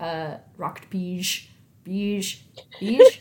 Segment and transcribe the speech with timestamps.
[0.00, 1.46] uh, rocked beige,
[1.84, 2.40] beige,
[2.80, 3.00] beige.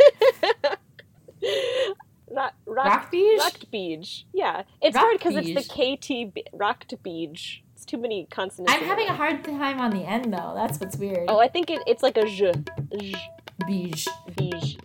[2.29, 3.39] Not Rock rocked, beige?
[3.39, 4.23] rocked beige.
[4.33, 7.59] Yeah, it's Rock hard because it's the KT rocked beige.
[7.73, 8.73] It's too many consonants.
[8.73, 10.53] I'm having a hard time on the end though.
[10.55, 11.25] That's what's weird.
[11.29, 12.51] Oh, I think it, it's like a je,
[12.99, 13.15] je
[13.65, 14.07] beige.
[14.35, 14.75] beige.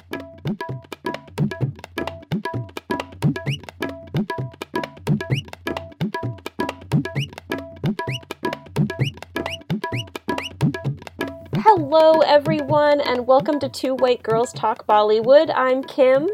[11.95, 15.53] Hello, everyone, and welcome to Two White Girls Talk Bollywood.
[15.55, 16.27] I'm Kim.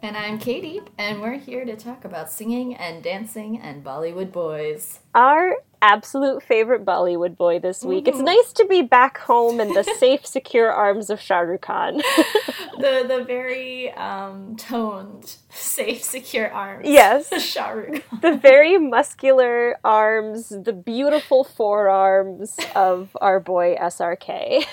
[0.00, 5.00] And I'm Katie, and we're here to talk about singing and dancing and Bollywood boys.
[5.12, 8.06] our absolute favorite Bollywood boy this week.
[8.08, 8.24] It's Mhm.
[8.24, 11.96] nice to be back home in the safe, secure arms of Shah Rukh Khan.
[12.78, 16.88] The the very um, toned, safe, secure arms.
[16.88, 17.28] yes.
[17.52, 18.20] Shah Rukh Khan.
[18.22, 24.64] The very muscular arms, the beautiful forearms of our boy SRK.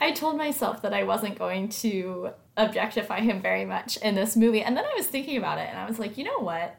[0.00, 4.62] I told myself that I wasn't going to objectify him very much in this movie,
[4.62, 6.76] and then I was thinking about it, and I was like, you know what?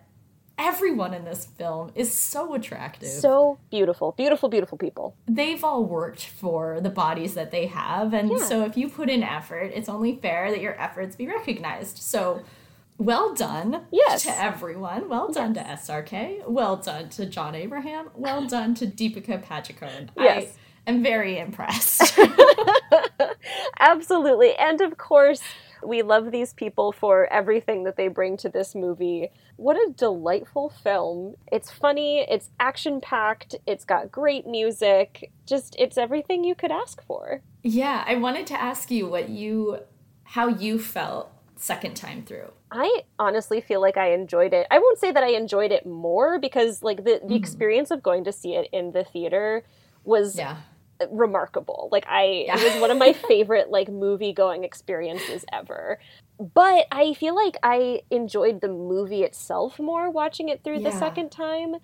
[0.63, 3.09] Everyone in this film is so attractive.
[3.09, 4.11] so beautiful.
[4.15, 5.15] Beautiful, beautiful people.
[5.27, 8.45] they've all worked for the bodies that they have and Yeah.
[8.45, 12.41] so if you put in effort it's only fair that your efforts be recognized so
[12.97, 14.23] well done Yes.
[14.23, 19.35] to everyone well done to srk well done to john abraham well done to deepika
[19.47, 20.53] padukone Yes.
[20.85, 22.01] i am very impressed
[23.79, 24.55] Absolutely.
[24.55, 25.41] And of course,
[25.83, 29.29] we love these people for everything that they bring to this movie.
[29.55, 31.35] What a delightful film.
[31.51, 35.31] It's funny, it's action packed, it's got great music.
[35.45, 37.41] Just, it's everything you could ask for.
[37.63, 39.79] yeah i wanted to ask you what you
[40.23, 44.65] how you felt second time through I honestly feel like I enjoyed it.
[44.71, 47.33] I won't say that I enjoyed it more because, like, the, the mm-hmm.
[47.33, 49.65] experience of going to see it in the theater
[50.05, 50.57] was yeah
[51.11, 51.89] remarkable.
[51.91, 52.57] Like I Yeah.
[52.59, 55.99] it was one of my favorite like movie going experiences ever.
[56.39, 61.31] But I feel like I enjoyed the movie itself more watching it through the second
[61.31, 61.75] time.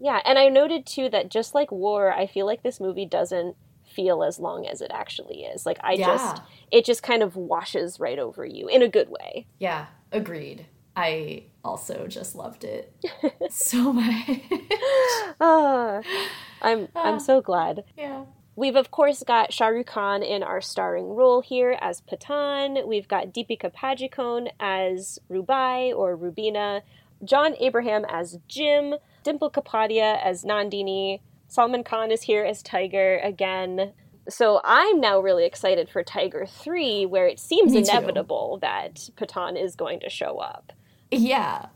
[0.00, 3.56] Yeah, and I noted too that just like War, I feel like this movie doesn't
[3.84, 5.64] feel as long as it actually is.
[5.66, 6.06] Like I Yeah.
[6.06, 9.46] just it just kind of washes right over you in a good way.
[9.58, 12.94] yeah agreed i also just loved it
[13.50, 14.28] so much
[15.40, 16.02] Ah,
[16.60, 17.02] I'm Ah.
[17.04, 17.84] I'm so glad.
[17.96, 18.24] yeah
[18.54, 22.86] We've of course got Shah Rukh Khan in our starring role here as Pathaan.
[22.86, 26.82] We've got Deepika Padukone as Rubai or Rubina,
[27.24, 31.20] John Abraham as Jim, Dimple Kapadia as Nandini.
[31.48, 33.92] Salman Khan is here as Tiger again.
[34.28, 39.76] So I'm now really excited for Tiger 3 where it seems inevitable that Pathaan is
[39.76, 40.72] going to show up.
[41.10, 41.66] Yeah.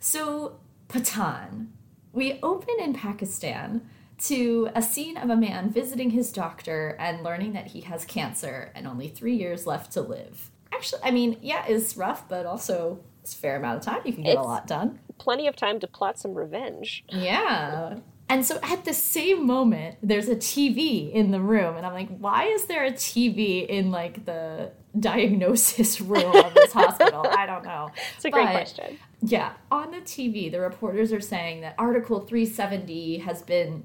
[0.00, 0.58] So,
[0.88, 1.68] Pathaan.
[2.12, 3.88] We open in Pakistan
[4.18, 8.72] to a scene of a man visiting his doctor and learning that he has cancer
[8.74, 10.50] and only three years left to live.
[10.72, 14.02] Actually, I mean, yeah, it's rough, but also it's a fair amount of time.
[14.04, 14.98] You can get a lot done.
[15.18, 17.04] Plenty of time to plot some revenge.
[17.08, 17.98] Yeah.
[18.28, 22.16] And so at the same moment, there's a TV in the room, and I'm like,
[22.18, 27.26] why is there a TV in like the diagnosis room of this hospital?
[27.28, 27.90] I don't know.
[28.16, 28.98] It's a great question.
[29.22, 33.84] Yeah, on the TV, the reporters are saying that Article 370 has been,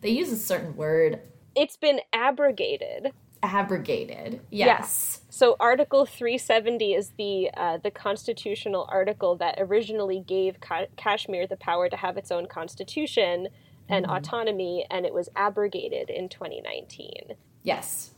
[0.00, 1.20] they use a certain word,
[1.54, 3.12] It's been abrogated.
[3.42, 4.40] abrogated.
[4.50, 5.20] Yes.
[5.30, 11.56] So Article 370 is the uh, the constitutional article that originally gave Ka- Kashmir the
[11.56, 13.48] power to have its own constitution
[13.88, 17.36] and autonomy, and it was abrogated in 2019.
[17.62, 18.10] Yes.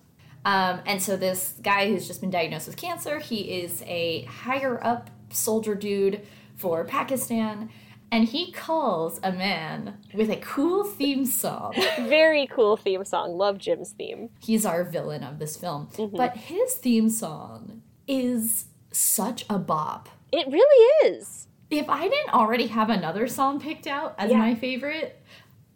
[0.44, 4.82] Um, and so this guy who's just been diagnosed with cancer, he is a higher
[4.82, 6.22] up soldier dude
[6.56, 7.68] for Pakistan,
[8.10, 11.74] and he calls a man with a cool theme song.
[11.98, 13.36] Very cool theme song.
[13.36, 14.30] Love Jim's theme.
[14.40, 15.88] He's our villain of this film.
[15.94, 16.16] Mm-hmm.
[16.16, 20.08] But his theme song is such a bop.
[20.32, 21.48] It really is.
[21.70, 24.38] If I didn't already have another song picked out as Yeah.
[24.38, 25.20] my favorite,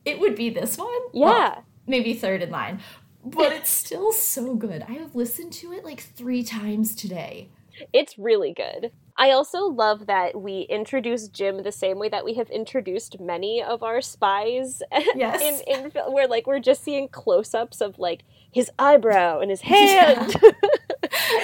[0.04, 0.88] it would be this one.
[1.12, 1.26] Yeah.
[1.26, 2.81] Well, maybe third in line.
[3.25, 4.82] But it's still so good.
[4.88, 7.50] I have listened to it like three times today.
[7.93, 8.90] It's really good.
[9.17, 13.62] I also love that we introduce Jim the same way that we have introduced many
[13.62, 14.82] of our spies.
[15.14, 15.62] Yes.
[15.67, 20.35] in, in where like we're just seeing close-ups of like his eyebrow and his hand,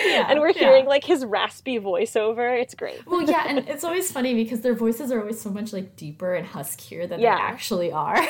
[0.06, 0.58] Yeah, and we're yeah.
[0.58, 2.60] hearing like his raspy voiceover.
[2.60, 3.06] It's great.
[3.06, 6.34] Well, yeah, and it's always funny because their voices are always so much like deeper
[6.34, 7.36] and huskier than Yeah.
[7.36, 8.20] they actually are,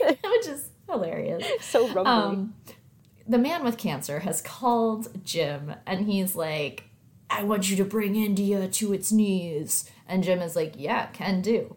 [0.00, 1.44] which is hilarious.
[1.64, 2.04] So rumbly.
[2.12, 2.54] Um,
[3.26, 6.84] the man with cancer has called Jim and he's like,
[7.38, 9.90] I want you to bring India to its knees.
[10.06, 11.76] And Jim is like, Yeah, can do.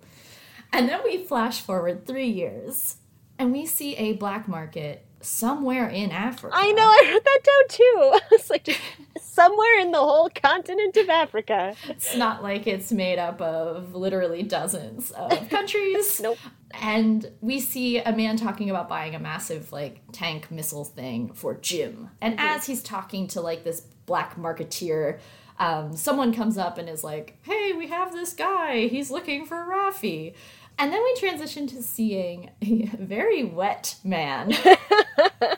[0.73, 2.97] And then we flash forward three years
[3.39, 6.53] and we see a black market somewhere in Africa.
[6.55, 8.19] I know, I wrote that down too.
[8.37, 8.79] It's like
[9.19, 11.75] somewhere in the whole continent of Africa.
[11.87, 16.19] It's not like it's made up of literally dozens of countries.
[16.19, 16.37] Nope.
[16.71, 21.55] And we see a man talking about buying a massive like tank missile thing for
[21.55, 22.09] Jim.
[22.21, 25.19] And as he's talking to like this black marketeer,
[25.59, 28.87] um, someone comes up and is like, "Hey, we have this guy.
[28.87, 30.33] He's looking for Rafi."
[30.79, 34.53] And then we transition to seeing a very wet man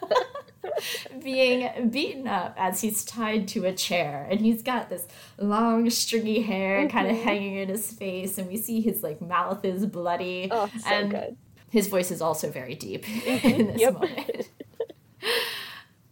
[1.24, 4.28] being beaten up as he's tied to a chair.
[4.30, 5.07] And he's got this
[5.38, 8.38] long, stringy hair kind of hanging in his face.
[8.38, 10.48] And we see his like mouth is bloody.
[10.51, 11.38] Oh, so and good.
[11.69, 13.94] his voice is also very deep in this Yep.
[13.94, 14.50] moment.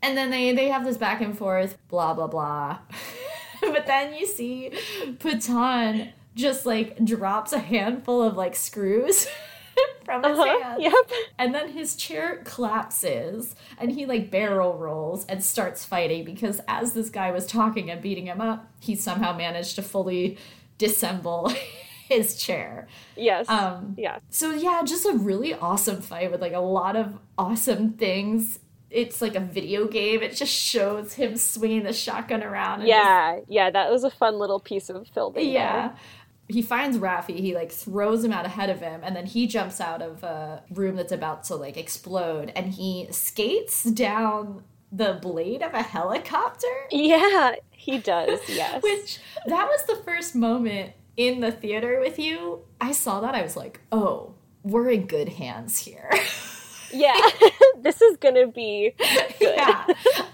[0.02, 2.80] and then they, they have this back and forth, blah, blah, blah.
[3.74, 4.72] but then you see
[5.20, 9.28] Pathaan just like drops a handful of like screws
[10.06, 10.62] from his Uh-huh.
[10.64, 10.82] hand.
[10.84, 10.94] Yep.
[11.40, 16.94] And then his chair collapses and he like barrel rolls and starts fighting because as
[16.94, 20.38] this guy was talking and beating him up, he somehow managed to fully
[20.80, 21.52] disassemble
[22.08, 22.88] his chair.
[23.16, 23.50] Yes.
[23.50, 24.20] Um, yeah.
[24.30, 28.60] So yeah, just a really awesome fight with like a lot of awesome things.
[28.90, 30.22] It's like a video game.
[30.24, 32.80] It just shows him swinging the shotgun around.
[32.82, 33.40] And Yeah.
[33.48, 33.70] Yeah.
[33.70, 35.50] That was a fun little piece of filming.
[35.50, 35.90] yeah.
[35.90, 35.96] there.
[36.50, 37.36] He finds Rafi.
[37.36, 40.64] He like throws him out ahead of him, and then he jumps out of a
[40.72, 46.68] room that's about to like explode, and he skates down the blade of a helicopter.
[46.90, 47.56] Yeah.
[47.72, 48.40] He does.
[48.48, 48.82] Yes.
[48.82, 52.62] Which that was the first moment in the theater with you.
[52.80, 53.36] I saw that.
[53.36, 56.10] I was like, oh, we're in good hands here.
[56.92, 57.16] yeah.
[57.82, 58.94] this is gonna be
[59.40, 59.56] good.
[59.56, 59.86] yeah.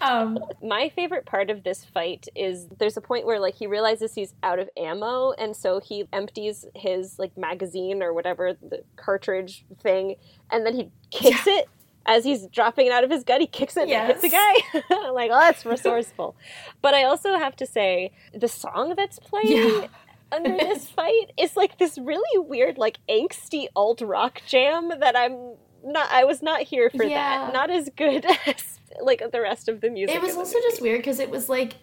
[0.01, 4.13] Um, My favorite part of this fight is there's a point where like he realizes
[4.13, 9.65] he's out of ammo and so he empties his like magazine or whatever the cartridge
[9.81, 10.15] thing
[10.51, 11.67] and then he kicks it
[12.05, 14.53] as he's dropping it out of his gun he kicks it and hits the guy
[14.91, 16.35] I'm like oh that's resourceful
[16.81, 19.47] but I also have to say the song that's playing
[19.81, 19.87] Yeah.
[20.31, 25.55] under this fight is like this really weird like angsty alt rock jam that I'm
[25.83, 27.45] not I was not here for Yeah.
[27.45, 30.67] that not as good as like the rest of the music it was also movie.
[30.69, 31.75] just weird because it was like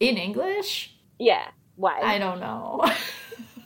[0.00, 0.94] in English.
[1.18, 1.46] Yeah.
[1.76, 2.00] Why?
[2.00, 2.84] I don't know.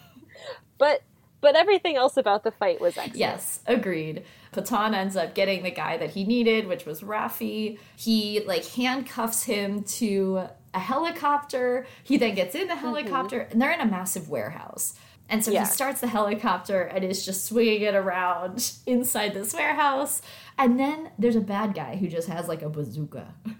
[0.79, 1.03] but
[1.41, 3.17] but everything else about the fight was excellent.
[3.17, 4.25] yes, agreed.
[4.53, 7.79] Pathaan ends up getting the guy that he needed, which was Rafi.
[7.97, 11.87] He like handcuffs him to a helicopter.
[12.03, 12.81] He then gets in the mm-hmm.
[12.81, 14.95] helicopter, and they're in a massive warehouse.
[15.29, 15.61] And so Yeah.
[15.61, 20.23] he starts the helicopter and is just swinging it around inside this warehouse.
[20.57, 23.35] And then there's a bad guy who just has like a bazooka.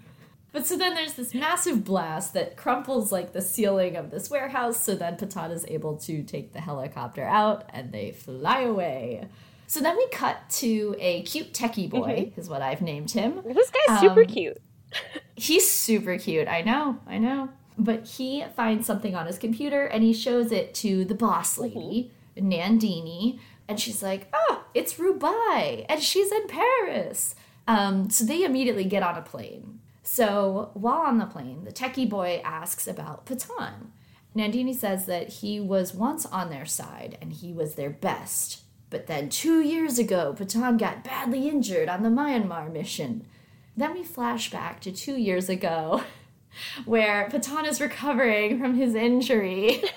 [0.51, 4.81] But so then there's this massive blast that crumples like the ceiling of this warehouse.
[4.83, 9.27] So then Pathaan is able to take the helicopter out and they fly away.
[9.67, 13.41] So then we cut to a cute techie boy, is what I've named him.
[13.45, 14.57] This guy's super Um, cute.
[15.35, 16.47] He's super cute.
[16.47, 17.49] I know, I know.
[17.79, 22.11] But he finds something on his computer and he shows it to the boss lady,
[22.37, 23.39] Nandini,
[23.69, 27.35] and she's like, "Oh, it's Rubai, and she's in Paris."
[27.67, 29.79] Um, so they immediately get on a plane.
[30.03, 33.91] So while on the plane, the techie boy asks about Pathaan.
[34.35, 38.63] Nandini says that he was once on their side and he was their best.
[38.89, 43.25] But then two years ago, Pathaan got badly injured on the Myanmar mission.
[43.77, 46.03] Then we flash back to two years ago,
[46.85, 49.81] where Pathaan is recovering from his injury.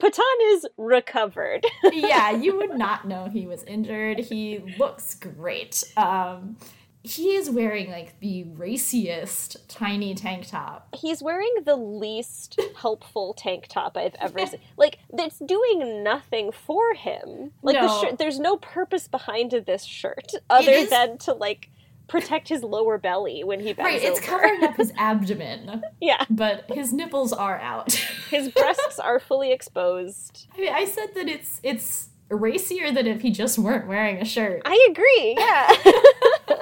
[0.00, 1.64] Pathaan is recovered.
[1.92, 4.18] yeah, you would not know he was injured.
[4.20, 5.82] He looks great.
[5.96, 6.56] Um,
[7.02, 10.88] he is wearing like the raciest tiny tank top.
[10.94, 14.60] He's wearing the least helpful tank top I've ever seen.
[14.76, 17.52] Like, it's doing nothing for him.
[17.62, 18.16] Like, the No.
[18.18, 21.70] there's no purpose behind this shirt other is- than to, like,
[22.08, 24.26] protect his lower belly when he bends Right, it's over.
[24.28, 26.24] covering up his abdomen, Yeah.
[26.30, 27.92] but his nipples are out.
[28.30, 30.48] His breasts are fully exposed.
[30.56, 34.24] I mean, I said that it's it's racier than if he just weren't wearing a
[34.24, 34.62] shirt.
[34.64, 35.72] I agree, yeah.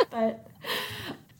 [0.10, 0.46] but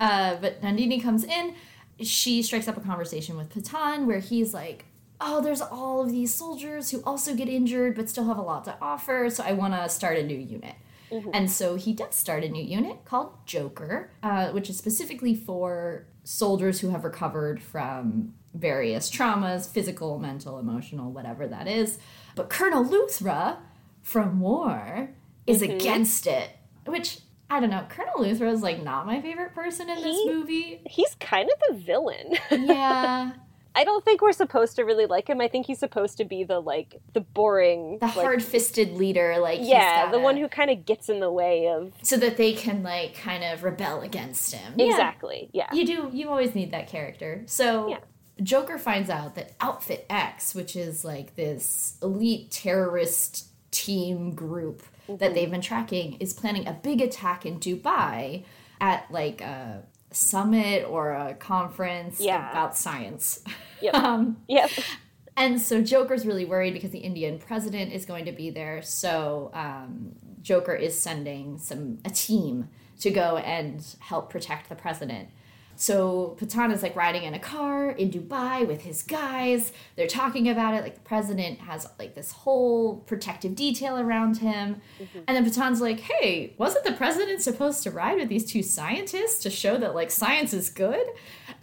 [0.01, 1.55] uh, but Nandini comes in.
[2.01, 4.87] She strikes up a conversation with Pathaan where he's like,
[5.21, 8.65] "Oh, there's all of these soldiers who also get injured but still have a lot
[8.65, 10.75] to offer, so I want to start a new unit."
[11.33, 16.07] And so he does start a new unit called Joker, uh, which is specifically for
[16.25, 21.99] soldiers who have recovered from various traumas physical, mental, emotional, whatever that is.
[22.37, 23.59] But Colonel Luthra
[24.03, 25.11] from War
[25.47, 26.51] is against it,
[26.87, 27.19] which
[27.51, 27.87] I don't know.
[27.89, 30.81] Colonel Luthra is like not my favorite person in this movie.
[30.87, 32.35] He's kind of the villain.
[32.51, 33.33] Yeah.
[33.77, 35.41] I don't think we're supposed to really like him.
[35.41, 39.59] I think he's supposed to be the like the boring, the like, hard-fisted leader, like
[39.61, 42.37] he's yeah, the gotta- one who kind of gets in the way of so that
[42.37, 44.75] they can like kind of rebel against him.
[44.79, 45.51] exactly.
[45.53, 46.11] Yeah, You do.
[46.13, 47.43] You always need that character.
[47.47, 47.99] So Yeah.
[48.43, 55.19] Joker finds out that Outfit X, which is like this elite terrorist team group Mm-hmm.
[55.19, 58.45] that they've been tracking, is planning a big attack in Dubai
[58.81, 59.83] at like a
[60.15, 62.51] summit or a conference Yeah.
[62.51, 63.43] about science.
[63.81, 63.95] Yep.
[64.05, 64.71] um, yep.
[65.37, 68.83] and so Joker's really worried because the Indian president is going to be there.
[68.83, 72.69] So um, Joker is sending some a team
[73.01, 75.29] to go and help protect the president.
[75.77, 79.73] So Pathaan is like riding in a car in Dubai with his guys.
[79.97, 80.83] They're talking about it.
[80.83, 84.81] Like the president has like this whole protective detail around him.
[85.01, 85.21] Mm-hmm.
[85.27, 89.43] And then Pathaan's like, hey, wasn't the president supposed to ride with these two scientists
[89.43, 91.07] to show that like science is good?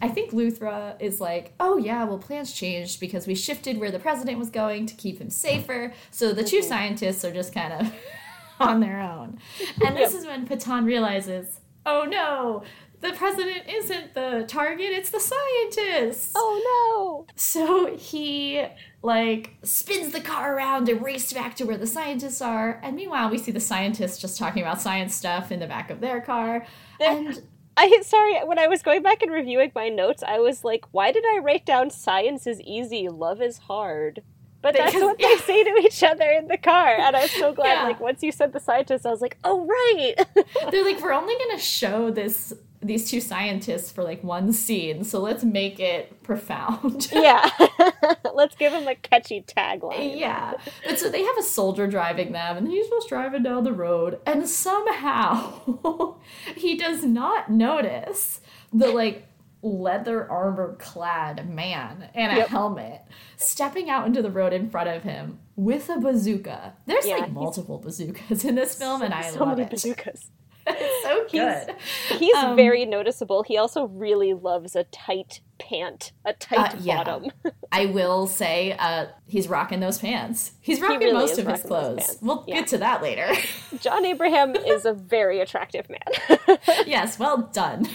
[0.00, 3.98] I think Luthra is like, oh yeah, well, plans changed because we shifted where the
[3.98, 5.92] president was going to keep him safer.
[6.10, 6.68] So the 2 mm-hmm.
[6.68, 7.94] scientists are just kind of
[8.60, 9.38] on their own.
[9.84, 12.62] And this is when Pathaan realizes, oh no,
[13.02, 16.32] the president isn't the target, it's the scientists.
[16.34, 17.34] Oh no.
[17.36, 18.64] So he
[19.02, 22.80] like spins the car around and races back to where the scientists are.
[22.82, 26.00] And meanwhile, we see the scientists just talking about science stuff in the back of
[26.00, 26.64] their car.
[27.00, 27.42] And!
[27.76, 28.34] I sorry.
[28.44, 31.38] When I was going back and reviewing my notes, I was like, "Why did I
[31.38, 34.22] write down science is easy, love is hard?"
[34.60, 37.52] But that's Because- what they say to each other in the car, and I'm so
[37.54, 37.72] glad.
[37.72, 37.84] Yeah.
[37.84, 40.14] Like once you said the scientists, I was like, "Oh right."
[40.70, 45.20] they're like, we're only gonna show this these two scientists for like one scene, so
[45.20, 47.08] let's make it profound.
[47.12, 47.48] yeah.
[48.34, 50.18] Let's give them a catchy tagline.
[50.18, 50.54] Yeah.
[50.86, 54.18] But so they have a soldier driving them, and he's just driving down the road,
[54.26, 56.16] and somehow
[56.56, 58.40] he does not notice
[58.72, 59.26] the like
[59.62, 62.48] leather armor clad man in a Yep.
[62.48, 63.02] helmet
[63.36, 66.74] stepping out into the road in front of him with a bazooka.
[66.86, 69.70] There's Yeah, like multiple bazookas in this film, and I so love many it.
[69.70, 70.30] bazookas.
[70.66, 72.18] It's so He's- good.
[72.18, 73.42] He's Um, very noticeable.
[73.42, 76.96] He also really loves a tight pant, a tight Uh, yeah.
[77.04, 77.30] bottom.
[77.72, 80.52] I will say uh, he's rocking those pants.
[80.60, 81.98] He's rocking really most of his clothes.
[82.06, 82.18] pants.
[82.22, 82.60] We'll Yeah.
[82.60, 83.32] get to that later.
[83.80, 86.58] John Abraham is a very attractive man.
[86.86, 87.88] yes, well done.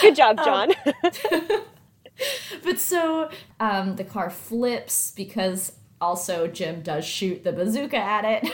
[0.00, 0.72] Good job, Um, John.
[2.64, 3.28] But so
[3.60, 8.50] um, the car flips because also Jim does shoot the bazooka at it.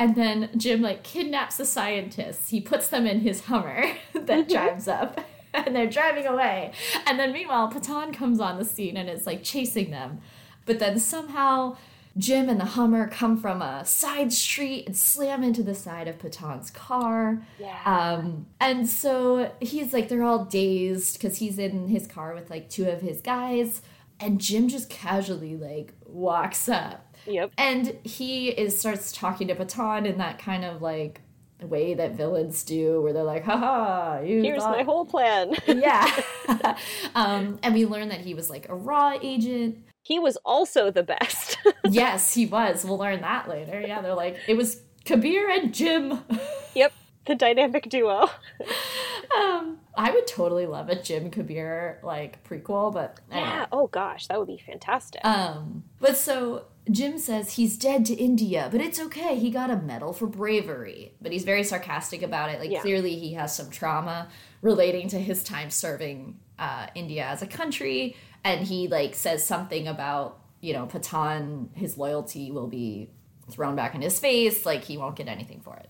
[0.00, 2.48] And then Jim like kidnaps the scientists.
[2.48, 5.20] He puts them in his Hummer that drives up.
[5.52, 6.70] And they're driving away.
[7.08, 10.20] And then meanwhile, Pathaan comes on the scene and is like chasing them.
[10.64, 11.76] But then somehow
[12.16, 16.18] Jim and the Hummer come from a side street and slam into the side of
[16.18, 17.42] Pathaan's car.
[17.58, 17.80] Yeah.
[17.84, 22.70] Um, and so he's like, they're all dazed because he's in his car with like
[22.70, 23.82] two of his guys.
[24.20, 27.09] And Jim just casually like walks up.
[27.26, 27.52] Yep.
[27.58, 31.20] And he is starts talking to Pathaan in that kind of like
[31.62, 35.54] way that villains do, where they're like, haha, you Here's thought- my whole plan.
[35.66, 36.08] yeah.
[37.14, 39.76] um, and we learn that he was like a raw agent.
[40.02, 41.58] he was also the best.
[41.92, 42.84] Yes, he was.
[42.84, 43.80] We'll learn that later.
[43.80, 46.22] Yeah, they're like, it was Kabir and Jim.
[46.74, 46.92] yep.
[47.26, 48.30] The dynamic duo.
[49.36, 53.18] um, I would totally love a Jim Kabir like prequel, but.
[53.30, 53.66] Yeah.
[53.72, 55.24] Oh gosh, that would be fantastic.
[55.24, 59.38] Um, but so Jim says he's dead to India, but it's okay.
[59.38, 61.12] He got a medal for bravery.
[61.20, 62.60] But he's very sarcastic about it.
[62.60, 62.80] Like Yeah.
[62.80, 64.28] clearly he has some trauma
[64.62, 69.86] relating to his time serving uh, India as a country, and he like says something
[69.88, 73.10] about you know Pathaan, his loyalty will be
[73.50, 74.66] thrown back in his face.
[74.66, 75.88] Like he won't get anything for it.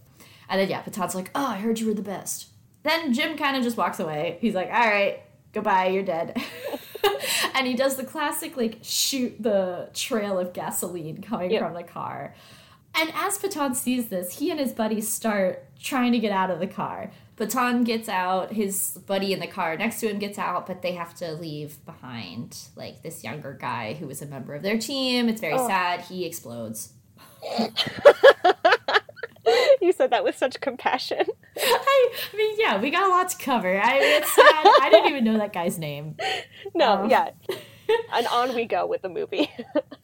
[0.48, 2.48] And then yeah, Pathaan's like, oh, I heard you were the best.
[2.82, 4.38] Then Jim kind of just walks away.
[4.40, 5.20] He's like, all right,
[5.52, 6.40] goodbye, you're dead.
[7.54, 11.62] and he does the classic, like, shoot the trail of gasoline coming Yep.
[11.62, 12.34] from the car.
[12.94, 16.58] And as Pathaan sees this, he and his buddies start trying to get out of
[16.58, 17.10] the car.
[17.36, 20.92] Pathaan gets out, his buddy in the car next to him gets out, but they
[20.92, 25.28] have to leave behind, like, this younger guy who was a member of their team.
[25.28, 25.66] It's very Oh.
[25.66, 26.00] sad.
[26.02, 26.92] He explodes.
[29.82, 31.24] you said that with such compassion.
[31.56, 33.80] I, I mean, yeah, we got a lot to cover.
[33.80, 34.44] I, it's sad.
[34.46, 36.16] I didn't even know that guy's name.
[36.74, 37.08] No, Oh.
[37.08, 37.30] yeah.
[38.12, 39.50] And on we go with the movie.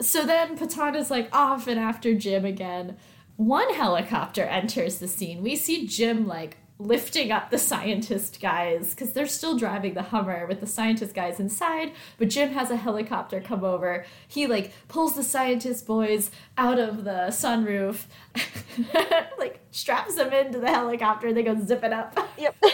[0.00, 2.96] So then Pathaan is like off and after Jim again.
[3.36, 5.40] One helicopter enters the scene.
[5.40, 10.46] We see Jim like lifting up the scientist guys because they're still driving the Hummer
[10.46, 11.92] with the scientist guys inside.
[12.18, 14.04] But Jim has a helicopter come over.
[14.28, 18.04] He like pulls the scientist boys out of the sunroof,
[19.38, 21.32] like straps them into the helicopter.
[21.32, 22.18] They go zipping up.
[22.38, 22.54] yep.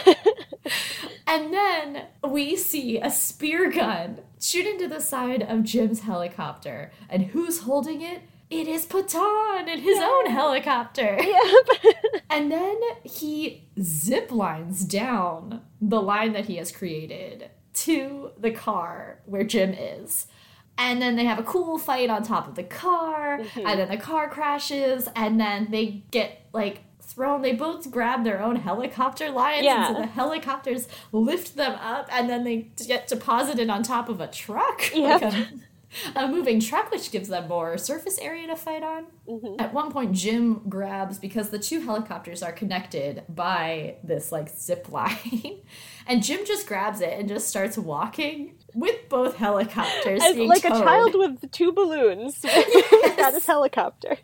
[1.25, 6.91] And then we see a spear gun shoot into the side of Jim's helicopter.
[7.09, 8.21] And who's holding it?
[8.61, 11.17] It is Pathaan in his own helicopter.
[11.33, 11.95] Yep.
[12.29, 19.19] And then he zip lines down the line that he has created to the car
[19.25, 20.27] where Jim is.
[20.77, 23.67] And then they have a cool fight on top of the car, mm-hmm.
[23.67, 27.43] and then the car crashes, and then they get like thrown.
[27.43, 29.87] They both grab their own helicopter lines, Yeah.
[29.87, 34.19] and so the helicopters lift them up, and then they get deposited on top of
[34.19, 35.21] a truck, um, Yep.
[35.21, 35.47] like a,
[36.15, 39.05] a moving truck, which gives them more surface area to fight on.
[39.27, 39.59] Mm-hmm.
[39.59, 44.89] At one point, Jim grabs because the two helicopters are connected by this like zip
[44.89, 45.61] line,
[46.07, 50.21] and Jim just grabs it and just starts walking with both helicopters.
[50.23, 54.17] As, like a child with two balloons that is helicopters.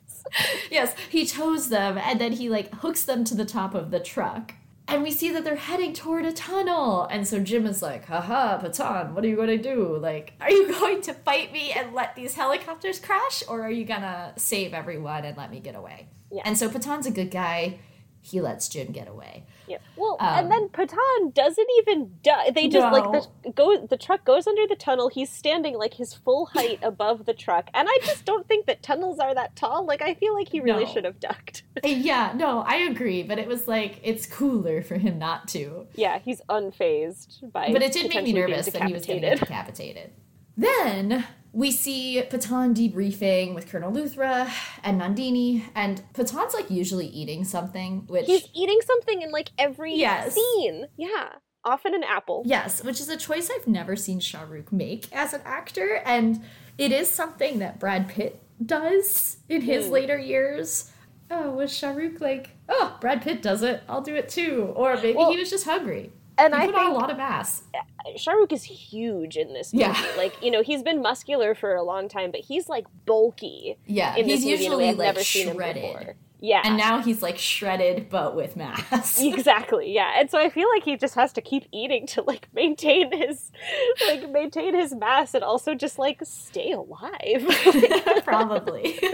[0.69, 3.99] Yes, he tows them and then he like hooks them to the top of the
[3.99, 4.53] truck.
[4.89, 7.03] And we see that they're heading toward a tunnel.
[7.05, 9.97] And so Jim is like, haha, Pathaan, what are you going to do?
[9.97, 13.43] Like, are you going to fight me and let these helicopters crash?
[13.47, 16.07] Or are you going to save everyone and let me get away?
[16.31, 16.41] Yeah.
[16.43, 17.79] And so Pathaan's a good guy.
[18.21, 19.45] He lets Jim get away.
[19.67, 19.77] Yeah.
[19.95, 22.51] Well, Um, and then Pathaan doesn't even die.
[22.51, 23.85] They just like the go.
[23.85, 25.07] The truck goes under the tunnel.
[25.09, 28.83] He's standing like his full height above the truck, and I just don't think that
[28.83, 29.85] tunnels are that tall.
[29.85, 30.91] Like I feel like he really No.
[30.91, 31.63] should have ducked.
[31.83, 33.23] Yeah, no, I agree.
[33.23, 35.87] But it was like, it's cooler for him not to.
[35.95, 37.71] yeah, he's unfazed by.
[37.71, 40.11] But it did make me nervous that he was getting decapitated.
[40.57, 44.49] Then we see Pathaan debriefing with Colonel Luthra
[44.83, 49.95] and Nandini, and Pathaan's like usually eating something, which He's eating something in like every
[49.95, 50.35] Yes.
[50.35, 50.85] scene.
[50.97, 51.29] Yeah,
[51.65, 52.43] often an apple.
[52.45, 56.43] yes, which is a choice I've never seen Shah Rukh make as an actor, and
[56.77, 59.91] it is something that Brad Pitt does in his Hmm.
[59.93, 60.91] later years.
[61.31, 64.95] Oh, was Shah Rukh like, oh, Brad Pitt does it, I'll do it too, or
[64.95, 66.11] maybe Well, he was just hungry.
[66.39, 67.63] And he I put on a lot of mass.
[68.15, 69.85] Shah Rukh is huge in this movie.
[69.85, 70.11] Yeah.
[70.17, 74.15] Like, you know, he's been muscular for a long time, but he's like bulky Yeah,
[74.15, 75.83] in he's this movie in a way usually I've like never seen him shredded.
[75.83, 76.15] before.
[76.39, 76.61] Yeah.
[76.63, 79.21] And now he's like shredded but with mass.
[79.21, 82.47] exactly yeah and so i feel like he just has to keep eating to like
[82.53, 83.51] maintain his
[84.07, 87.45] like maintain his mass and also just like stay alive
[88.23, 88.99] Probably.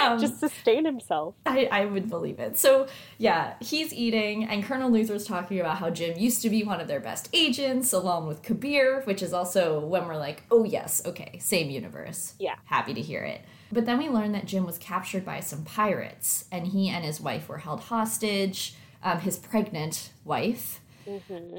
[0.00, 2.58] Um, just sustain himself I, I would believe it.
[2.58, 2.86] So,
[3.18, 6.88] yeah, he's eating, and Colonel Luthra's talking about how Jim used to be one of
[6.88, 11.38] their best agents, along with Kabir, which is also when we're like, oh, yes, okay,
[11.40, 12.34] same universe.
[12.38, 12.54] Yeah.
[12.64, 13.42] Happy to hear it.
[13.72, 17.20] But then we learn that Jim was captured by some pirates, and he and his
[17.20, 20.80] wife were held hostage, um, his pregnant wife.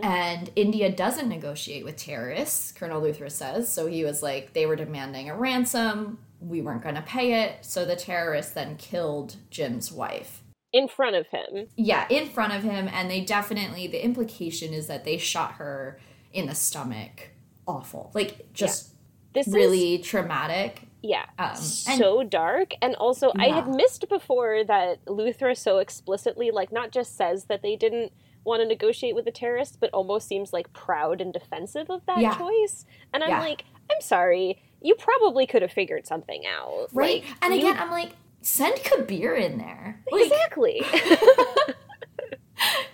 [0.02, 3.70] And India doesn't negotiate with terrorists, Colonel Luthra says.
[3.74, 6.20] So he was like, they were demanding a ransom.
[6.40, 7.66] We weren't going to pay it.
[7.66, 10.44] So the terrorists then killed Jim's wife.
[10.72, 12.88] in front of him Yeah, in front of him.
[12.92, 16.00] And they definitely, the implication is that they shot her
[16.32, 17.30] in the stomach.
[17.68, 18.12] Awful.
[18.14, 18.94] Like, just
[19.34, 20.84] this is really traumatic.
[21.04, 26.72] Yeah Um, so dark and also i had missed before that Luthra so explicitly like
[26.72, 28.12] not just says that they didn't
[28.46, 32.20] want to negotiate with the terrorists but almost seems like proud and defensive of that
[32.20, 32.38] Yeah.
[32.38, 33.40] choice and i'm Yeah.
[33.42, 37.24] like i'm sorry you probably could have figured something out Right?
[37.24, 38.12] Like, and you- again, I'm like,
[38.42, 40.02] send Kabir in there.
[40.12, 40.82] Like, exactly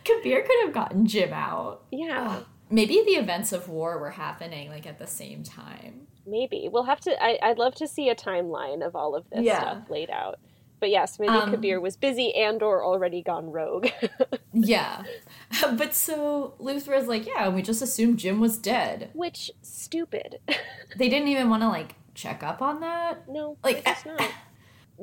[0.05, 1.83] Kabir could have gotten Jim out.
[1.91, 2.39] yeah
[2.69, 6.07] Maybe the events of war were happening like at the same time.
[6.25, 9.43] maybe we'll have to I, i'd love to see a timeline of all of this
[9.43, 9.59] Yeah.
[9.61, 10.39] stuff laid out
[10.79, 13.87] but yes maybe Um, kabir was busy and or already gone rogue
[14.53, 15.03] Yeah.
[15.81, 19.09] but so Luthra is like, yeah, we just assumed Jim was dead.
[19.13, 20.39] which stupid
[20.97, 23.27] They didn't even want to like check up on that.
[23.29, 24.21] no Like, I guess not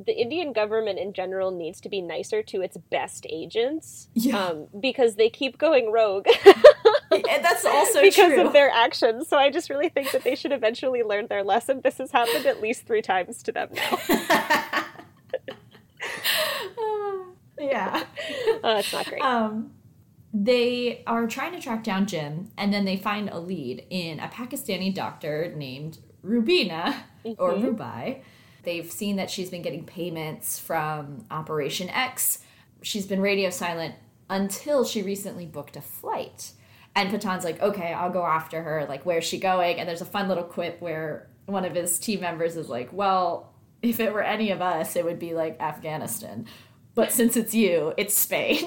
[0.08, 4.38] the indian government in general needs to be nicer to its best agents Yeah.
[4.48, 6.26] um, because they keep going rogue
[7.30, 8.46] And that's also because true.
[8.46, 11.80] of their actions so i just really think that they should eventually learn their lesson
[11.82, 13.98] this has happened at least three times to them now
[17.58, 18.04] yeah.
[18.62, 19.72] uh, it's not great Um,
[20.38, 24.28] they are trying to track down Jim, and then they find a lead in a
[24.28, 27.04] Pakistani doctor named Rubina
[27.38, 28.20] or Rubai.
[28.62, 32.40] They've seen that she's been getting payments from Operation X.
[32.82, 33.94] She's been radio silent
[34.28, 36.52] until she recently booked a flight.
[36.96, 38.86] And Pathaan's like, okay, I'll go after her.
[38.88, 39.78] Like, where's she going?
[39.78, 43.52] And there's a fun little quip where one of his team members is like, well,
[43.82, 46.46] if it were any of us, it would be like Afghanistan.
[46.94, 48.66] But since it's you, it's Spain.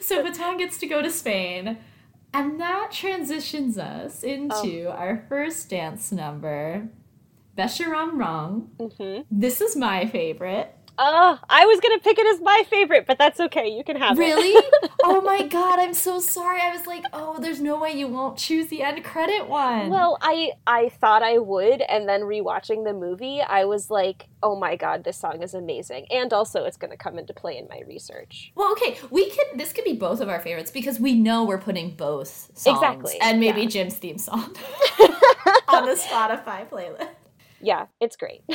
[0.00, 1.78] so Pathaan gets to go to Spain.
[2.32, 6.88] And that transitions us into our first dance number,
[7.56, 8.70] Besharam Rang.
[8.78, 10.75] hmm This is my favorite.
[10.98, 13.68] Uh, I was gonna pick it as my favorite, but that's okay.
[13.68, 14.48] You can have Really?
[14.50, 14.64] it.
[14.82, 14.92] Really?
[15.04, 16.60] oh my god, I'm so sorry.
[16.60, 19.90] I was like, oh, there's no way you won't choose the end credit one.
[19.90, 24.56] well, I I thought I would, and then rewatching the movie, I was like, oh
[24.56, 27.82] my god, this song is amazing, and also it's gonna come into play in my
[27.86, 28.52] research.
[28.54, 29.46] Well, okay, we could.
[29.58, 33.18] This could be both of our favorites because we know we're putting both songs Exactly,
[33.20, 33.68] and maybe yeah.
[33.68, 34.54] Jim's theme song
[35.68, 37.08] on the Spotify playlist.
[37.66, 38.42] Yeah, it's great.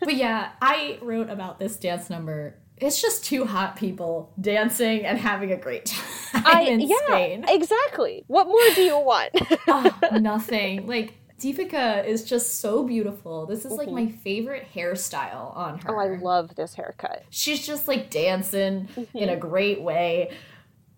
[0.00, 2.56] But yeah, I wrote about this dance number.
[2.78, 7.44] It's just two hot people dancing and having a great time I in yeah, Spain.
[7.48, 8.24] exactly.
[8.26, 9.30] What more do you want?
[9.68, 10.86] oh, nothing.
[10.86, 13.46] Like Deepika is just so beautiful.
[13.46, 14.06] This is like mm-hmm.
[14.06, 15.96] my favorite hairstyle on her.
[15.96, 17.24] oh, I love this haircut.
[17.30, 19.18] She's just like dancing mm-hmm.
[19.18, 20.32] in a great way.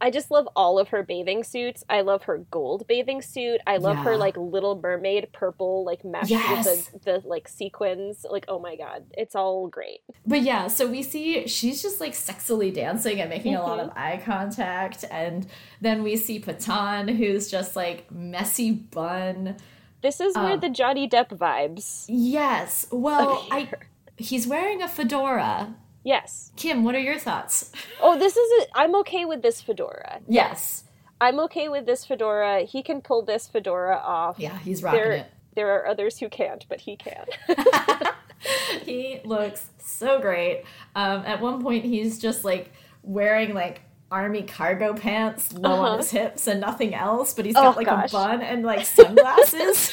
[0.01, 1.83] I just love all of her bathing suits.
[1.89, 3.61] I love her gold bathing suit.
[3.67, 6.67] I love her like Little Mermaid purple like mesh Yes.
[6.67, 8.27] with the, the like sequins.
[8.31, 10.01] Like oh my god, it's all great.
[10.27, 13.91] But yeah, so we see she's just like sexily dancing and making a lot of
[13.97, 15.05] eye contact.
[15.11, 15.47] And
[15.81, 19.57] then we see Pathaan, who's just like messy bun.
[20.03, 22.05] This is where Um, the Johnny Depp vibes.
[22.09, 22.87] Yes.
[22.93, 23.71] Well, I
[24.19, 25.75] he's wearing a fedora.
[26.07, 26.53] Yes.
[26.57, 27.73] Kim, what are your thoughts?
[28.01, 30.21] Oh, this is a, I'm okay with this fedora.
[30.29, 30.85] Yes.
[31.21, 32.61] I'm okay with this fedora.
[32.63, 34.37] He can pull this fedora off.
[34.39, 35.27] Yeah, he's rocking There, it.
[35.57, 37.25] there are others who can't, but he can.
[38.85, 40.65] he looks so great.
[40.95, 42.71] Um, at one point, he's just like
[43.03, 45.91] wearing like army cargo pants low Uh-huh.
[45.93, 48.11] on his hips and nothing else, but he's got like gosh.
[48.11, 49.91] a bun and like sunglasses.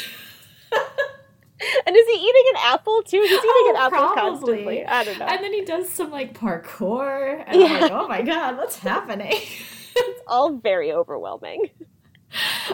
[1.86, 3.22] And is he eating an apple too?
[3.22, 4.22] He's eating Oh, an apple probably.
[4.32, 4.86] constantly.
[4.86, 5.26] I don't know.
[5.26, 7.80] and then he does some like parkour, and I'm Yeah.
[7.80, 9.34] like, oh my god, what's happening?
[9.96, 11.70] It's all very overwhelming.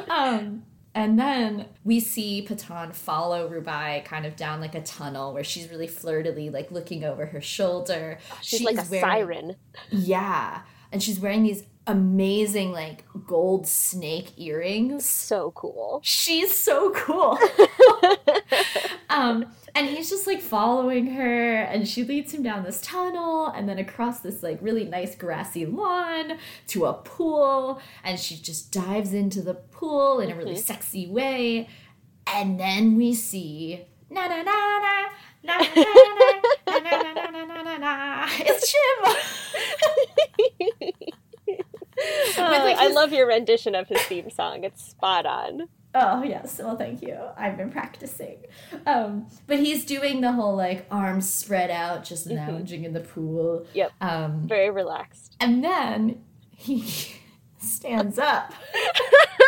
[0.09, 0.63] um,
[0.95, 5.69] and then we see Pathaan follow Rubai kind of down like a tunnel where she's
[5.69, 8.17] really flirtily like looking over her shoulder.
[8.41, 9.55] She's, like a wearing- siren.
[9.91, 10.61] Yeah.
[10.91, 15.09] And she's wearing these amazing, like, gold snake earrings.
[15.09, 15.99] So cool.
[16.03, 17.37] She's so cool.
[19.09, 23.67] um, and he's just like following her, and she leads him down this tunnel and
[23.67, 27.81] then across this like really nice grassy lawn to a pool.
[28.03, 31.67] And she just dives into the pool in a really sexy way.
[32.27, 35.09] And then we see na na na na
[35.43, 35.73] na na
[36.67, 38.27] na na na na na na na na na.
[38.39, 39.15] It's Jim.
[42.37, 44.63] Uh, like, I love your rendition of his theme song.
[44.63, 45.67] It's spot on.
[45.95, 47.17] Oh yes, well thank you.
[47.35, 48.45] I've been practicing.
[48.85, 53.65] Um, but he's doing the whole like arms spread out, just lounging in the pool.
[53.73, 53.91] Yep.
[53.99, 55.35] Um, Very relaxed.
[55.39, 56.85] and then he
[57.57, 58.53] stands up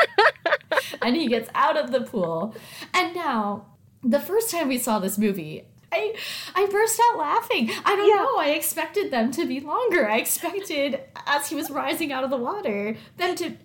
[1.01, 2.55] and he gets out of the pool.
[2.93, 3.67] And now,
[4.03, 6.15] the first time we saw this movie, I
[6.55, 7.69] I burst out laughing.
[7.85, 8.15] I don't Yeah.
[8.23, 8.37] know.
[8.37, 10.07] I expected them to be longer.
[10.09, 13.57] I expected as he was rising out of the water, them to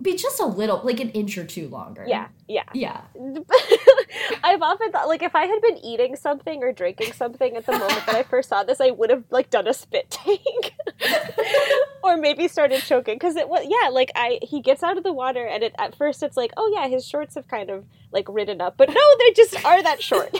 [0.00, 2.04] be just a little, like an inch or two longer.
[2.06, 2.62] Yeah, yeah.
[2.72, 3.00] Yeah.
[4.44, 7.72] I've often thought, like, if I had been eating something or drinking something at the
[7.72, 10.72] moment that I first saw this, I would have like done a spit take,
[12.04, 15.12] or maybe started choking because it was yeah, like I he gets out of the
[15.12, 18.26] water and it at first it's like oh yeah, his shorts have kind of like
[18.28, 20.30] ridden up, but no, they just are that short.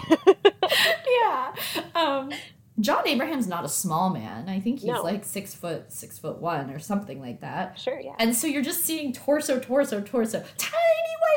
[1.23, 1.55] yeah.
[1.95, 2.31] Um,
[2.81, 4.49] John Abraham's not a small man.
[4.49, 5.03] I think he's No.
[5.03, 7.79] like six foot, six foot one or something like that.
[7.79, 8.13] sure, yeah.
[8.21, 10.79] And so you're just seeing torso, torso, torso, tiny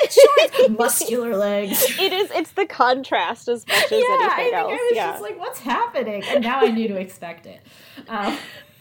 [0.02, 1.82] white shorts, muscular legs.
[2.00, 2.30] It is.
[2.32, 4.72] It's the contrast as much as yeah, I anything think else.
[4.72, 5.12] I was yeah.
[5.12, 6.24] just like, what's happening?
[6.28, 7.62] And now I knew to expect it.
[8.08, 8.38] Um,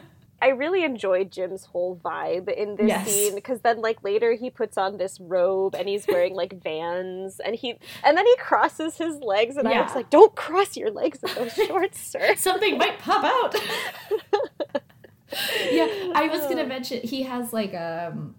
[0.44, 3.08] I really enjoyed Jim's whole vibe in this Yes.
[3.10, 7.40] scene because then like later he puts on this robe and he's wearing like Vans
[7.40, 10.92] and he and then he crosses his legs and I was like, "Don't cross your
[10.92, 13.56] legs in those shorts, sir." something might pop out.
[15.72, 18.36] yeah, I was gonna mention he has like um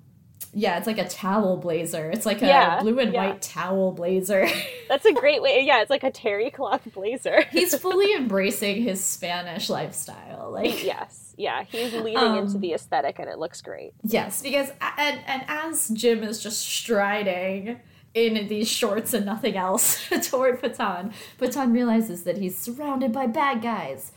[0.54, 2.10] yeah, it's like a towel blazer.
[2.10, 3.26] It's like a Yeah, blue and yeah.
[3.30, 4.46] white towel blazer.
[4.88, 5.62] That's a great way.
[5.66, 7.42] Yeah, it's like a terry cloth blazer.
[7.50, 10.50] He's fully embracing his Spanish lifestyle.
[10.52, 13.92] Like yes, yeah, he's leaning Um, into the aesthetic and it looks great.
[14.02, 17.80] yes, because and and as Jim is just striding
[18.14, 23.60] in these shorts and nothing else toward Pathaan, Pathaan realizes that he's surrounded by bad
[23.60, 24.12] guys.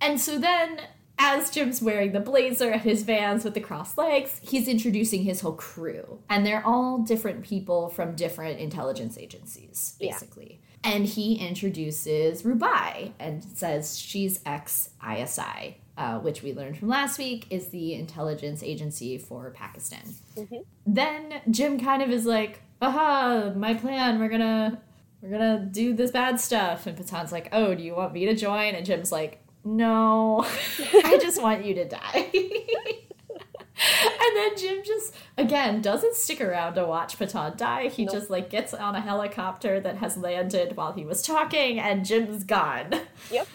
[0.00, 0.78] And so then
[1.24, 5.40] as Jim's wearing the blazer and his vans with the crossed legs, he's introducing his
[5.40, 6.18] whole crew.
[6.28, 10.10] And they're all different people from different intelligence agencies, Yeah.
[10.12, 10.60] basically.
[10.84, 17.18] And he introduces Rubai and says she's ex ISI, uh, which we learned from last
[17.18, 20.02] week is the intelligence agency for Pakistan.
[20.36, 20.64] Mhm.
[20.84, 24.80] Then Jim kind of is like, aha, my plan, we're gonna
[25.20, 26.84] we're gonna do this bad stuff.
[26.88, 28.74] And Pathaan's like, oh, do you want me to join?
[28.74, 30.44] And Jim's like, no,
[31.04, 32.30] I just want you to die.
[32.34, 37.88] and then Jim just again doesn't stick around to watch Pathaan die.
[37.88, 38.14] He Nope.
[38.14, 42.44] just like gets on a helicopter that has landed while he was talking, and Jim's
[42.44, 42.92] gone.
[43.30, 43.48] Yep.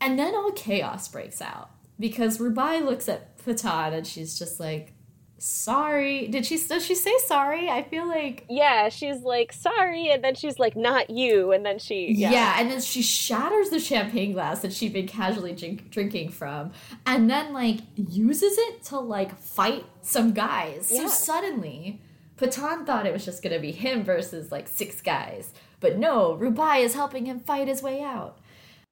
[0.00, 4.92] And then all chaos breaks out because Rubai looks at Pathaan and she's just like,
[5.38, 6.58] "Sorry." Did she?
[6.58, 7.68] Does she say sorry?
[7.68, 11.78] I feel like Yeah, she's like, sorry, and then she's like, not you, and then
[11.78, 12.30] she Yeah.
[12.32, 12.56] yeah.
[12.58, 16.72] and then she shatters the champagne glass that she'd been casually drink- drinking from,
[17.06, 20.90] and then like uses it to like fight some guys.
[20.92, 21.02] Yeah.
[21.02, 22.00] So suddenly,
[22.36, 26.82] Pathaan thought it was just gonna be him versus like six guys, but no, Rubai
[26.82, 28.38] is helping him fight his way out.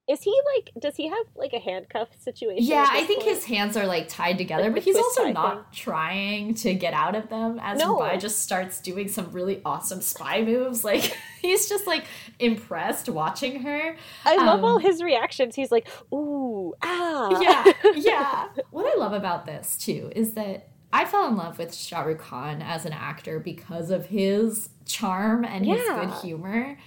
[0.08, 2.64] Is he like does he have like a handcuff situation?
[2.64, 3.34] Yeah, I think point?
[3.34, 7.16] his hands are like tied together, Like but he's also not trying to get out
[7.16, 7.96] of them as No.
[7.96, 10.84] Rubai just starts doing some really awesome spy moves.
[10.84, 12.04] Like he's just like
[12.38, 13.96] impressed watching her.
[14.24, 15.56] I love um, all his reactions.
[15.56, 17.40] He's like, ooh, ah.
[17.40, 18.48] yeah, yeah.
[18.70, 22.18] What I love about this too is that I fell in love with Shah Rukh
[22.18, 26.78] Khan as an actor because of his charm and his good humor.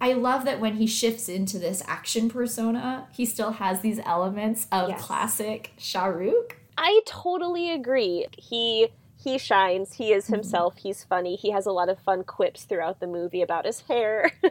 [0.00, 4.66] I love that when he shifts into this action persona, he still has these elements
[4.72, 5.02] of Yes.
[5.02, 6.52] classic Shahrukh.
[6.78, 8.26] I totally agree.
[8.38, 8.88] He
[9.22, 9.92] he shines.
[9.94, 10.18] He Mm-hmm.
[10.18, 10.76] is himself.
[10.78, 11.36] He's funny.
[11.36, 14.32] He has a lot of fun quips throughout the movie about his hair.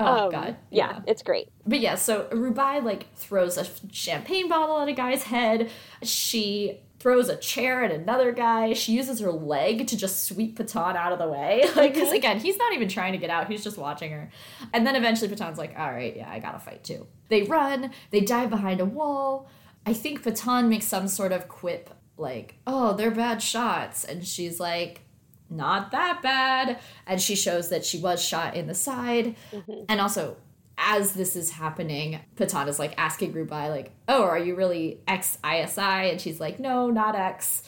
[0.00, 0.56] Oh Um, god.
[0.70, 1.48] yeah, it's great.
[1.66, 5.70] But yeah, so Rubai like throws a champagne bottle at a guy's head.
[6.02, 8.72] She throws a chair at another guy.
[8.72, 11.62] She uses her leg to just sweep Pathaan out of the way.
[11.76, 14.30] Like, because again, he's not even trying to get out, he's just watching her.
[14.72, 17.06] And then eventually Pathaan's like, all right, yeah, I gotta fight too.
[17.28, 19.50] They run, they dive behind a wall.
[19.84, 24.04] I think Pathaan makes some sort of quip like, oh, they're bad shots.
[24.04, 25.02] And she's like,
[25.50, 26.78] not that bad.
[27.06, 29.36] And she shows that she was shot in the side.
[29.52, 29.84] Mm-hmm.
[29.90, 30.38] And also,
[30.78, 35.38] as this is happening, Pathaan is like asking Rubai, like, oh, are you really ex
[35.44, 36.10] ISI?
[36.10, 37.62] And she's like, no, not ex.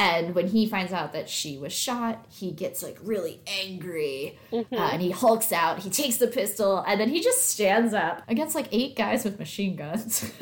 [0.00, 4.64] And when he finds out that she was shot, he gets like really angry uh,
[4.70, 5.80] and he hulks out.
[5.80, 9.40] He takes the pistol and then he just stands up against like eight guys with
[9.40, 10.30] machine guns.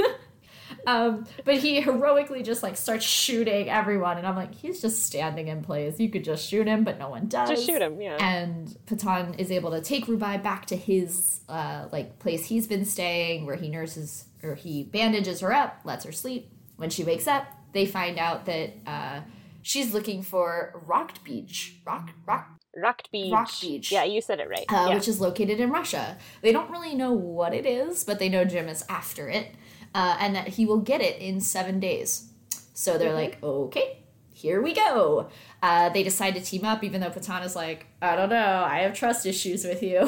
[0.87, 4.19] um, but he heroically just like starts shooting everyone.
[4.19, 5.99] And I'm like, he's just standing in place.
[5.99, 7.51] You could just shoot him, but no one does.
[7.51, 8.17] Just shoot him, yeah.
[8.21, 12.85] And Pathaan is able to take Rubai back to his uh, like place he's been
[12.85, 16.51] staying, where he nurses or he bandages her up, lets her sleep.
[16.77, 19.21] When she wakes up, they find out that uh,
[19.63, 23.33] she's looking for Rocked Beach, Rock Rock, Rocked Beach.
[23.33, 23.91] Rock Beach.
[23.91, 24.67] Yeah, you said it right.
[24.69, 24.95] uh, yeah.
[24.95, 26.19] which is located in Russia.
[26.43, 29.55] They don't really know what it is, but they know Jim is after it,
[29.97, 32.29] uh, and that he will get it in seven days.
[32.75, 34.01] So they're like, okay,
[34.35, 35.29] here we go.
[35.63, 38.81] Uh, they decide to team up, even though Pathaan is like, I don't know, I
[38.81, 40.07] have trust issues with you.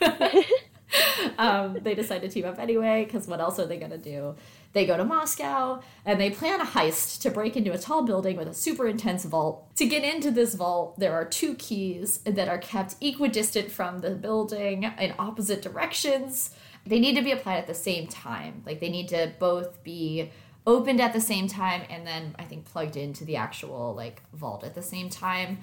[1.38, 4.34] um, they decide to team up anyway, because what else are they going to do?
[4.72, 8.36] They go to Moscow and they plan a heist to break into a tall building
[8.36, 9.76] with a super intense vault.
[9.76, 14.10] To get into this vault, there are two keys that are kept equidistant from the
[14.10, 16.50] building in opposite directions.
[16.86, 18.62] They need to be applied at the same time.
[18.66, 20.30] Like they need to both be
[20.66, 24.64] opened at the same time and then I think plugged into the actual like vault
[24.64, 25.58] at the same time.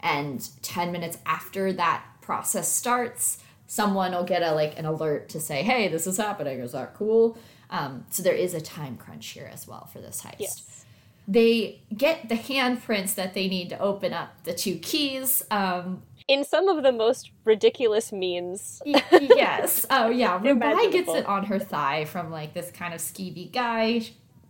[0.00, 5.40] And 10 minutes after that process starts, someone will get a like an alert to
[5.40, 6.60] say, "Hey, this is happening.
[6.60, 7.38] Is that cool?"
[7.70, 10.36] Um, so there is a time crunch here as well for this heist.
[10.40, 10.84] Yes.
[11.26, 15.42] They get the handprints that they need to open up the two keys.
[15.50, 18.80] Um, In some of the most ridiculous means.
[18.86, 19.84] y- yes.
[19.90, 20.38] Oh yeah.
[20.38, 24.02] Rubai gets it on her thigh from like this kind of skeevy guy,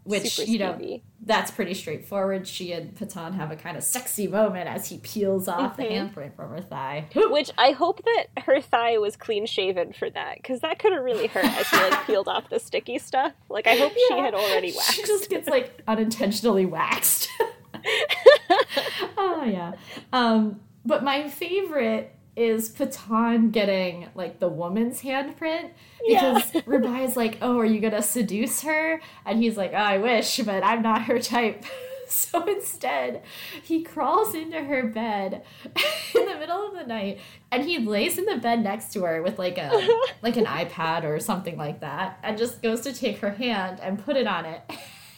[0.04, 1.02] which Super you know skeevy.
[1.24, 2.46] that's pretty straightforward.
[2.46, 6.12] She and Pathaan have a kind of sexy moment as he peels off the Mhm.
[6.14, 7.06] handprint from her thigh.
[7.14, 11.02] Which I hope that her thigh was clean shaven for that, because that could have
[11.04, 13.32] really hurt as she like peeled off the sticky stuff.
[13.48, 14.94] Like I hope she had already waxed.
[14.94, 17.28] She just gets like unintentionally waxed.
[19.16, 19.72] oh yeah.
[20.12, 25.70] Um, but my favorite is Pathaan getting like the woman's handprint
[26.04, 26.34] Yeah.
[26.34, 29.98] because Rubai is like, "Oh, are you gonna seduce her?" And he's like, oh, "I
[29.98, 31.64] wish, but I'm not her type."
[32.08, 33.22] So instead,
[33.62, 35.44] he crawls into her bed
[36.14, 39.22] in the middle of the night and he lays in the bed next to her
[39.22, 39.88] with like a
[40.20, 44.04] like an iPad or something like that and just goes to take her hand and
[44.04, 44.60] put it on it.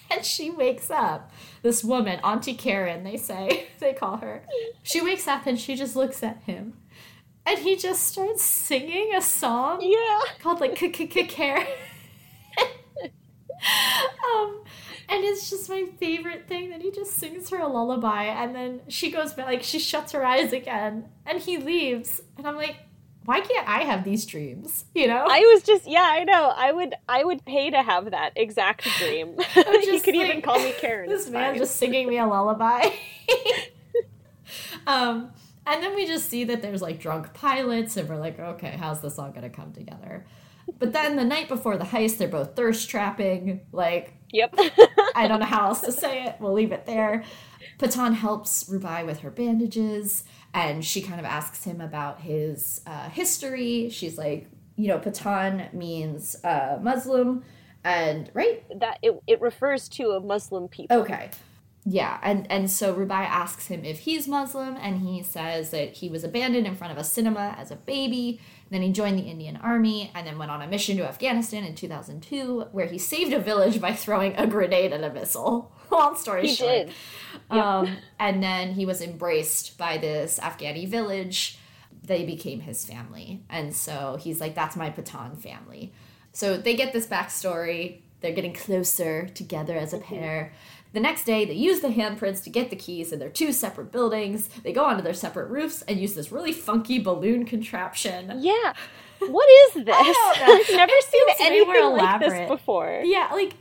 [0.08, 1.32] And she wakes up.
[1.64, 4.42] This woman, Auntie Karen, they say, they call her.
[4.82, 6.74] She wakes up and she just looks at him.
[7.46, 10.20] And he just starts singing a song Yeah.
[10.40, 11.66] called like Karen.
[14.36, 14.62] um,
[15.08, 18.82] and it's just my favorite thing that he just sings her a lullaby and then
[18.88, 22.20] she goes back, like she shuts her eyes again and he leaves.
[22.36, 22.76] And I'm like,
[23.24, 24.84] why can't I have these dreams?
[24.94, 25.26] You know?
[25.28, 26.52] I was just yeah, I know.
[26.54, 29.36] I would I would pay to have that exact dream.
[29.56, 31.08] you could like, even call me Karen.
[31.08, 32.90] This man just singing me a lullaby.
[34.86, 35.30] um
[35.66, 39.00] and then we just see that there's like drunk pilots and we're like, okay, how's
[39.00, 40.26] this all gonna come together?
[40.78, 43.60] But then the night before the heist, they're both thirst trapping.
[43.70, 44.54] Like, yep.
[45.14, 46.36] I don't know how else to say it.
[46.40, 47.22] We'll leave it there.
[47.78, 53.10] Pathaan helps Rubai with her bandages and she kind of asks him about his uh,
[53.10, 53.90] history.
[53.90, 57.44] She's like, you know, Pathaan means uh, Muslim,
[57.82, 60.96] and right that it, it refers to a Muslim people.
[60.96, 61.30] Okay,
[61.84, 66.08] yeah, and and so Rubai asks him if he's Muslim, and he says that he
[66.08, 68.40] was abandoned in front of a cinema as a baby.
[68.70, 71.74] Then he joined the Indian Army, and then went on a mission to Afghanistan in
[71.74, 75.72] 2002, where he saved a village by throwing a grenade and a missile.
[75.94, 76.86] Long story he short.
[76.86, 76.92] Did.
[77.50, 81.58] Um, and then he was embraced by this Afghani village.
[82.02, 83.42] They became his family.
[83.48, 85.92] And so he's like, that's my Pathaan family.
[86.32, 88.00] So they get this backstory.
[88.20, 90.14] They're getting closer together as a mm-hmm.
[90.14, 90.52] pair.
[90.94, 93.90] The next day, they use the handprints to get the keys in their two separate
[93.90, 94.48] buildings.
[94.62, 98.32] They go onto their separate roofs and use this really funky balloon contraption.
[98.38, 98.74] Yeah.
[99.18, 99.88] What is this?
[99.96, 103.02] I've never seen anything like this before.
[103.04, 103.54] Yeah, like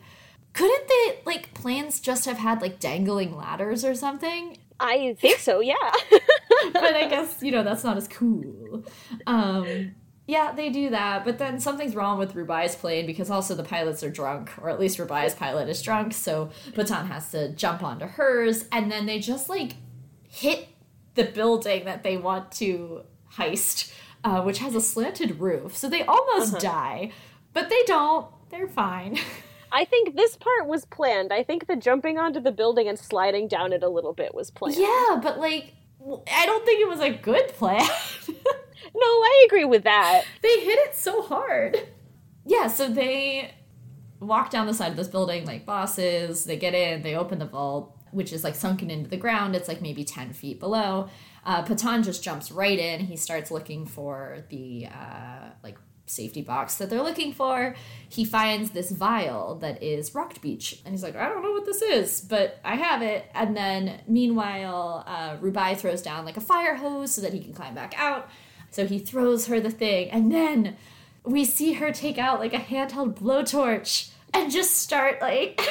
[0.53, 4.57] couldn't they like planes just have had like dangling ladders or something?
[4.79, 5.75] I think so, yeah.
[6.73, 8.83] but I guess, you know, that's not as cool.
[9.27, 13.63] Um yeah, they do that, but then something's wrong with Rubai's plane because also the
[13.63, 17.83] pilots are drunk, or at least Rubai's pilot is drunk, so Pathaan has to jump
[17.83, 19.73] onto hers, and then they just like
[20.29, 20.69] hit
[21.15, 23.01] the building that they want to
[23.33, 25.75] heist, uh, which has a slanted roof.
[25.75, 26.59] So they almost uh-huh.
[26.59, 27.11] die,
[27.51, 28.27] but they don't.
[28.49, 29.19] They're fine.
[29.73, 31.33] I think this part was planned.
[31.33, 34.51] I think the jumping onto the building and sliding down it a little bit was
[34.51, 34.77] planned.
[34.77, 35.73] Yeah, but like,
[36.31, 37.81] I don't think it was a good plan.
[38.29, 40.25] no, I agree with that.
[40.43, 41.87] They hit it so hard.
[42.45, 43.55] Yeah, so they
[44.19, 46.45] walk down the side of this building like bosses.
[46.45, 49.55] They get in, they open the vault, which is like sunken into the ground.
[49.55, 51.09] It's like maybe 10 feet below.
[51.45, 53.01] Uh, Pathaan just jumps right in.
[53.01, 57.75] He starts looking for the uh, like safety box that they're looking for.
[58.09, 60.83] He finds this vial that is Raktbeej.
[60.85, 63.25] And he's like, I don't know what this is, but I have it.
[63.33, 67.53] And then meanwhile, uh, Rubai throws down like a fire hose so that he can
[67.53, 68.29] climb back out.
[68.71, 70.77] So he throws her the thing, and then
[71.23, 75.61] we see her take out like a handheld blowtorch and just start like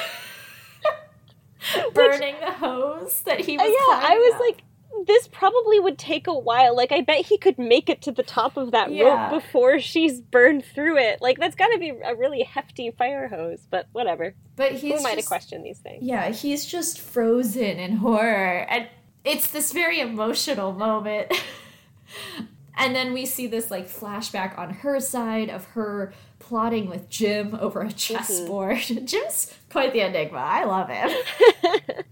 [1.94, 3.66] burning Which, the hose that he was.
[3.66, 4.62] Yeah, I was like,
[5.06, 6.76] this probably would take a while.
[6.76, 9.30] Like, I bet he could make it to the top of that yeah.
[9.30, 11.20] rope before she's burned through it.
[11.20, 14.34] Like, that's got to be a really hefty fire hose, but whatever.
[14.56, 16.02] But he's who am I to question these things?
[16.02, 18.88] Yeah, he's just frozen in horror, and
[19.24, 21.32] it's this very emotional moment.
[22.76, 27.54] And then we see this like flashback on her side of her plotting with Jim
[27.60, 28.78] over a chessboard.
[28.78, 29.04] Mm-hmm.
[29.06, 30.38] Jim's quite the enigma.
[30.38, 31.10] I love him.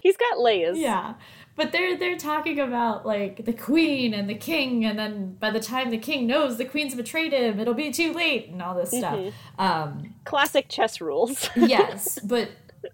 [0.00, 0.78] He's got layers.
[0.78, 1.14] Yeah.
[1.60, 5.60] But they're they're talking about like the queen and the king, and then by the
[5.60, 8.88] time the king knows the queen's betrayed him, it'll be too late, and all this
[8.88, 9.18] stuff.
[9.18, 9.60] Mm-hmm.
[9.60, 11.50] Um, Classic chess rules.
[11.56, 12.48] yes, but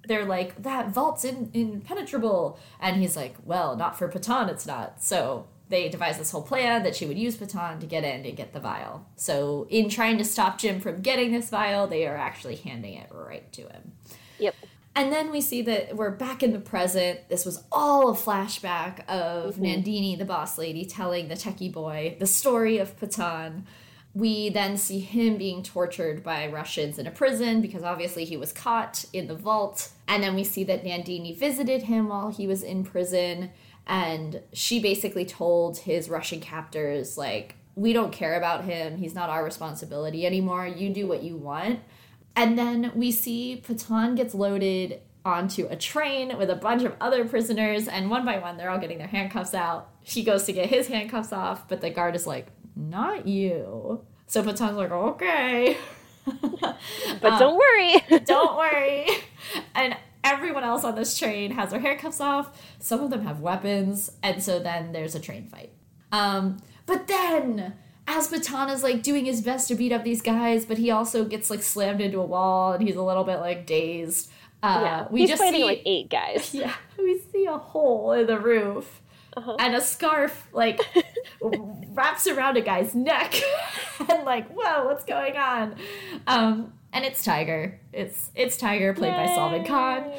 [0.08, 5.00] they're like that vault's in, impenetrable, and he's like, well, not for Pathaan, it's not.
[5.00, 8.32] So they devised this whole plan that she would use Pathaan to get in to
[8.32, 9.06] get the vial.
[9.14, 13.10] So, in trying to stop Jim from getting this vial, they are actually handing it
[13.12, 13.92] right to him.
[14.40, 14.56] Yep.
[14.96, 17.28] And then we see that we're back in the present.
[17.28, 19.64] This was all a flashback of mm-hmm.
[19.64, 23.64] Nandini, the boss lady, telling the techie boy the story of Pathaan.
[24.14, 28.54] We then see him being tortured by Russians in a prison because obviously he was
[28.54, 29.90] caught in the vault.
[30.08, 33.50] And then we see that Nandini visited him while he was in prison
[33.86, 38.96] and she basically told his Russian captors like we don't care about him.
[38.96, 40.66] He's not our responsibility anymore.
[40.66, 41.80] You do what you want.
[42.36, 47.24] And then we see Pathaan gets loaded onto a train with a bunch of other
[47.24, 49.88] prisoners, and one by one, they're all getting their handcuffs out.
[50.02, 54.04] He goes to get his handcuffs off, but the guard is like, Not you.
[54.26, 55.76] So Pathaan's like, Okay.
[57.20, 58.20] but um, don't worry.
[58.24, 59.06] don't worry.
[59.74, 62.60] And everyone else on this train has their handcuffs off.
[62.78, 65.72] Some of them have weapons, and so then there's a train fight.
[66.12, 67.74] Um, but then
[68.06, 71.24] as Pathaan is like doing his best to beat up these guys, but he also
[71.24, 74.30] gets like slammed into a wall and he's a little bit like dazed.
[74.62, 76.54] Uh, yeah, we he's just fighting see, like eight guys.
[76.54, 79.02] Yeah, we see a hole in the roof.
[79.36, 79.54] Uh-huh.
[79.58, 80.80] And a scarf like
[81.42, 83.34] wraps around a guy's neck,
[84.08, 85.76] and like, whoa, what's going on?
[86.26, 87.78] Um, and it's Tiger.
[87.92, 89.26] It's it's Tiger played Yay.
[89.26, 90.10] by Salman Khan,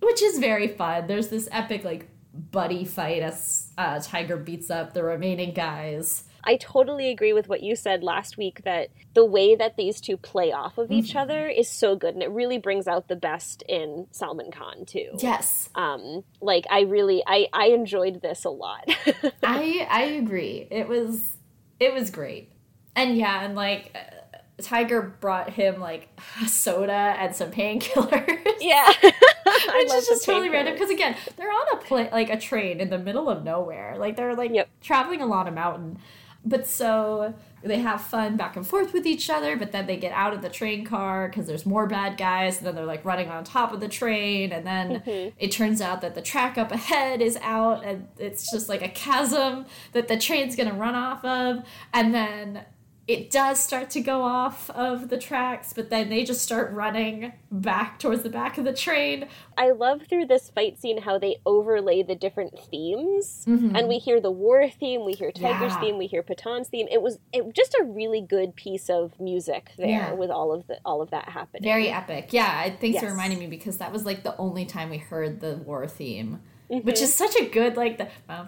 [0.00, 1.06] which is very fun.
[1.06, 6.24] There's this epic like buddy fight as uh, Tiger beats up the remaining guys.
[6.44, 10.16] I totally agree with what you said last week that the way that these two
[10.16, 11.18] play off of each mm-hmm.
[11.18, 15.10] other is so good and it really brings out the best in Salman Khan too.
[15.18, 15.70] Yes.
[15.74, 18.84] Um like I really I I enjoyed this a lot.
[19.42, 20.66] I I agree.
[20.70, 21.36] It was
[21.78, 22.52] it was great.
[22.94, 26.08] And yeah, and like uh, Tiger brought him like
[26.42, 28.38] a soda and some painkillers.
[28.60, 28.92] Yeah.
[29.02, 32.90] Which is just totally random because again, they're on a pla- like a train in
[32.90, 33.96] the middle of nowhere.
[33.98, 34.68] Like they're like yep.
[34.80, 35.98] traveling along a mountain.
[36.44, 40.12] But so they have fun back and forth with each other, but then they get
[40.12, 43.28] out of the train car because there's more bad guys, and then they're like running
[43.28, 45.28] on top of the train, and then mm-hmm.
[45.38, 48.88] it turns out that the track up ahead is out, and it's just like a
[48.88, 51.64] chasm that the train's gonna run off of,
[51.94, 52.64] and then
[53.08, 57.32] it does start to go off of the tracks, but then they just start running
[57.50, 59.26] back towards the back of the train.
[59.58, 63.44] I love through this fight scene how they overlay the different themes.
[63.48, 63.74] Mm-hmm.
[63.74, 65.80] And we hear the war theme, we hear Tiger's yeah.
[65.80, 66.86] theme, we hear Pathaan's theme.
[66.92, 70.12] It was it, just a really good piece of music there yeah.
[70.12, 71.64] with all of the all of that happening.
[71.64, 72.32] Very epic.
[72.32, 73.02] Yeah, thanks yes.
[73.02, 76.38] for reminding me because that was like the only time we heard the war theme.
[76.70, 76.86] Mm-hmm.
[76.86, 78.46] Which is such a good like the yeah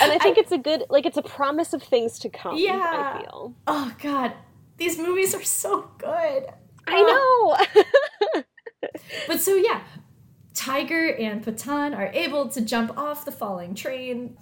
[0.00, 2.56] and I think I, it's a good like it's a promise of things to come.
[2.56, 3.54] Yeah, I feel.
[3.66, 4.32] Oh God,
[4.76, 6.46] these movies are so good.
[6.86, 8.42] I know.
[9.26, 9.82] but so yeah,
[10.54, 14.36] Tiger and Pathaan are able to jump off the falling train,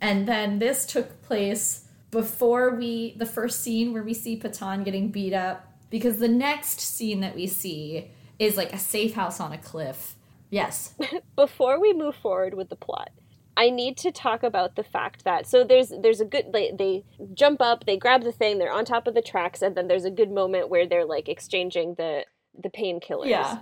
[0.00, 5.10] and then this took place before we the first scene where we see Pathaan getting
[5.10, 9.52] beat up because the next scene that we see is like a safe house on
[9.52, 10.16] a cliff.
[10.50, 10.94] Yes.
[11.36, 13.10] before we move forward with the plot,
[13.56, 17.04] I need to talk about the fact that so there's there's a good they, they
[17.34, 20.04] jump up, they grab the thing, they're on top of the tracks, and then there's
[20.04, 22.24] a good moment where they're like exchanging the
[22.58, 23.28] the painkillers.
[23.28, 23.58] Yeah.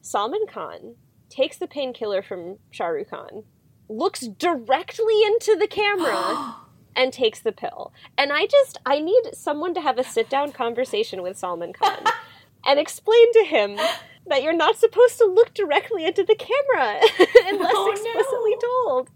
[0.00, 0.96] Salman Khan
[1.28, 3.44] takes the painkiller from Shah Rukh Khan,
[3.88, 6.56] looks directly into the camera,
[6.96, 7.92] and takes the pill.
[8.16, 12.04] And I just I need someone to have a sit down conversation with Salman Khan
[12.64, 13.78] and explain to him
[14.26, 17.00] that you're not supposed to look directly into the camera
[17.46, 18.58] unless oh, explicitly no.
[18.84, 19.10] told.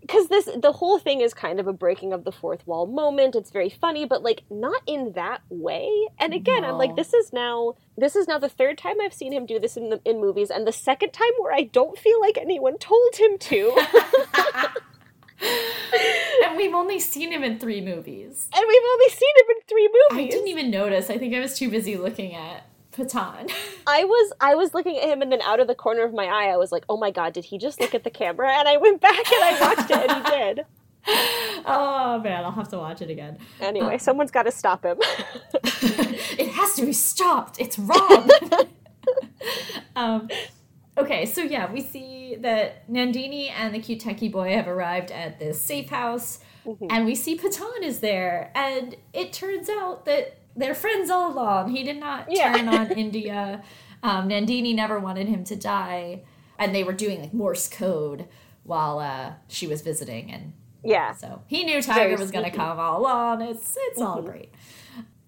[0.00, 3.34] Because this the whole thing is kind of a breaking of the fourth wall moment.
[3.34, 5.90] It's very funny, but like not in that way.
[6.18, 6.68] And again, no.
[6.68, 9.58] I'm like, this is now this is now the third time I've seen him do
[9.58, 12.78] this in the, in movies, and the second time where I don't feel like anyone
[12.78, 13.86] told him to.
[16.44, 18.48] and we've only seen him in three movies.
[18.54, 20.26] And we've only seen him in three movies.
[20.26, 21.08] I didn't even notice.
[21.10, 23.50] I think I was too busy looking at Pathaan.
[23.86, 26.26] I was I was looking at him and then out of the corner of my
[26.26, 28.68] eye I was like, "Oh my god, did he just look at the camera?" And
[28.68, 30.66] I went back and I watched it and he did.
[31.66, 33.38] Oh man, I'll have to watch it again.
[33.60, 34.98] Anyway, uh, someone's got to stop him.
[35.52, 37.58] it has to be stopped.
[37.58, 38.30] It's wrong.
[39.96, 40.28] um,
[40.96, 45.38] okay, so yeah, we see that Nandini and the cute techie boy have arrived at
[45.38, 46.86] this safe house, mm-hmm.
[46.90, 51.70] and we see Pathaan is there, and it turns out that they're friends all along.
[51.70, 52.56] He did not yeah.
[52.56, 53.62] turn on India.
[54.02, 56.22] Um, Nandini never wanted him to die,
[56.58, 58.26] and they were doing like Morse code
[58.62, 60.52] while uh, she was visiting, and
[60.82, 63.42] yeah, so he knew Tiger was going to come all along.
[63.42, 64.26] It's it's all mm-hmm.
[64.26, 64.54] great.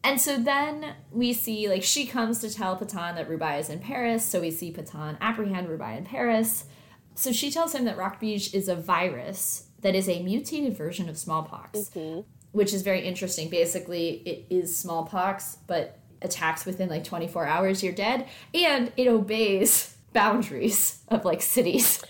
[0.04, 3.80] And so then we see like she comes to tell Pathaan that Rubai is in
[3.80, 4.24] Paris.
[4.24, 6.66] So we see Pathaan apprehend Rubai in Paris.
[7.14, 11.18] So she tells him that Raktbeej is a virus that is a mutated version of
[11.18, 11.90] smallpox.
[11.90, 12.20] Mm-hmm
[12.56, 13.50] which is very interesting.
[13.50, 19.94] Basically, it is smallpox, but attacks within like 24 hours, you're dead, and it obeys
[20.14, 22.02] boundaries of like cities.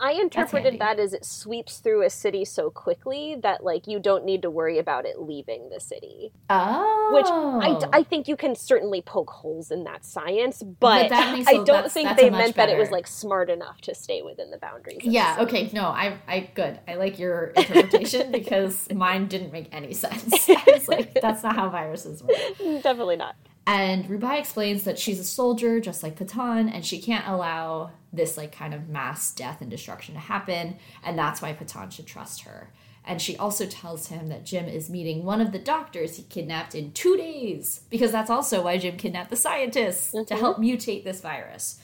[0.00, 4.24] I interpreted that as it sweeps through a city so quickly that like you don't
[4.24, 6.32] need to worry about it leaving the city.
[6.50, 7.90] Oh, which I, oh.
[7.92, 11.66] I think you can certainly poke holes in that science, but, but that I don't
[11.66, 12.70] that's, think that's they meant better.
[12.70, 15.00] that it was like smart enough to stay within the boundaries.
[15.02, 15.38] Yeah.
[15.40, 15.70] Okay.
[15.72, 16.80] No, I I good.
[16.86, 20.32] I like your interpretation because mine didn't make any sense.
[20.48, 22.82] I was like, that's not how viruses work.
[22.82, 23.36] Definitely not.
[23.66, 28.36] And Rubai explains that she's a soldier just like Pathaan, and she can't allow this
[28.36, 32.42] like kind of mass death and destruction to happen, and that's why Pathaan should trust
[32.42, 32.72] her.
[33.06, 36.74] And she also tells him that Jim is meeting one of the doctors he kidnapped
[36.74, 40.24] in two days, because that's also why Jim kidnapped the scientists mm-hmm.
[40.24, 41.80] to help mutate this virus.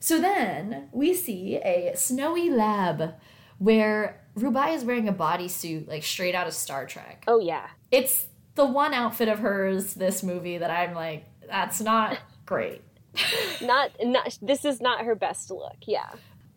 [0.00, 3.14] So then we see a snowy lab
[3.58, 7.24] where Rubai is wearing a bodysuit like straight out of Star Trek.
[7.28, 7.68] Oh, yeah.
[7.90, 12.82] It's the one outfit of hers this movie that I'm like, that's not great.
[13.62, 15.76] not not this is not her best look.
[15.86, 16.10] Yeah.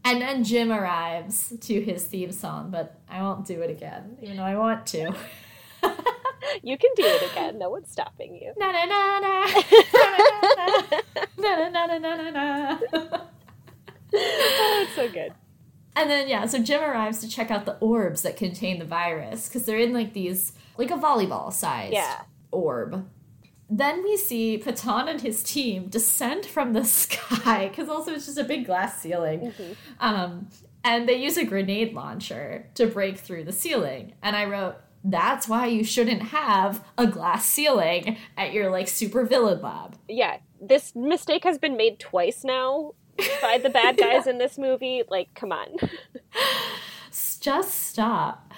[0.06, 4.36] And then Jim arrives to his theme song, but I won't do it again, even
[4.38, 5.00] though I want to.
[6.62, 7.58] you can do it again.
[7.58, 8.54] No one's stopping you.
[8.58, 9.46] Na na na na.
[11.38, 12.78] na na na na na na.
[14.16, 15.34] Oh, it's so good.
[15.96, 19.48] And then, yeah, so Jim arrives to check out the orbs that contain the virus
[19.48, 22.22] because they're in like these, like a volleyball sized Yeah.
[22.52, 23.08] orb.
[23.70, 28.38] Then we see Pathaan and his team descend from the sky because also it's just
[28.38, 29.54] a big glass ceiling.
[30.00, 30.50] Um,
[30.84, 34.14] and they use a grenade launcher to break through the ceiling.
[34.22, 39.26] And I wrote, that's why you shouldn't have a glass ceiling at your like super
[39.26, 39.98] villain lab.
[40.08, 42.94] Yeah, this mistake has been made twice now
[43.42, 45.04] by the bad guys in this movie.
[45.10, 45.68] Like, come on.
[47.12, 48.54] Just stop.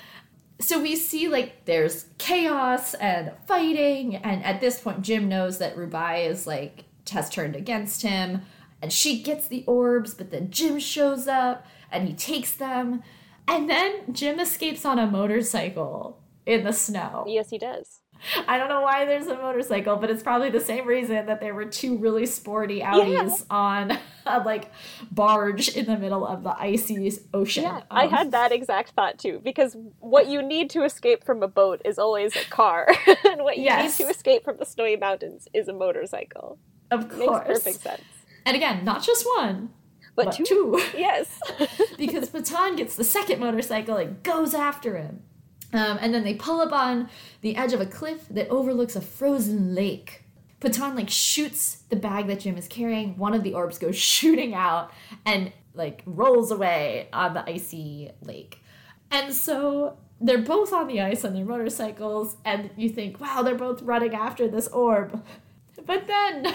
[0.60, 5.76] So we see like there's chaos and fighting, and at this point, Jim knows that
[5.76, 8.42] Rubai is like has turned against him,
[8.82, 13.04] and she gets the orbs, but then Jim shows up and he takes them,
[13.48, 17.26] and then Jim escapes on a motorcycle in the snow.
[17.28, 18.02] yes, he does.
[18.48, 21.54] I don't know why there's a motorcycle, but it's probably the same reason that there
[21.54, 24.72] were two really sporty Audis on a like
[25.12, 27.64] barge in the middle of the icy ocean.
[27.64, 29.42] Yeah, I Um, had that exact thought too.
[29.44, 32.88] Because what you need to escape from a boat is always a car,
[33.26, 34.00] and what you Yes.
[34.00, 36.58] need to escape from the snowy mountains is a motorcycle.
[36.92, 37.48] Of Makes course.
[37.48, 38.02] perfect sense.
[38.46, 39.70] And again, not just one,
[40.16, 40.82] But, but, two, two.
[40.98, 41.40] yes,
[41.98, 45.24] because Pathaan gets the second motorcycle and goes after him.
[45.76, 47.10] Um, and then they pull up on
[47.42, 50.24] the edge of a cliff that overlooks a frozen lake.
[50.62, 53.18] Pathaan like shoots the bag that Jim is carrying.
[53.18, 54.92] One of the orbs goes shooting out
[55.26, 58.62] and like rolls away on the icy lake.
[59.12, 63.54] And so they're both on the ice on their motorcycles, and you think, wow, they're
[63.56, 65.24] both running after this orb.
[65.86, 66.48] But then,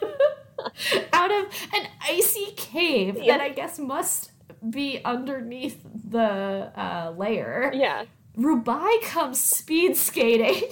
[1.12, 3.38] out of an icy cave Yeah.
[3.38, 4.30] that I guess must
[4.68, 8.04] be underneath the uh, layer, yeah,
[8.40, 10.62] Rubai comes speed skating.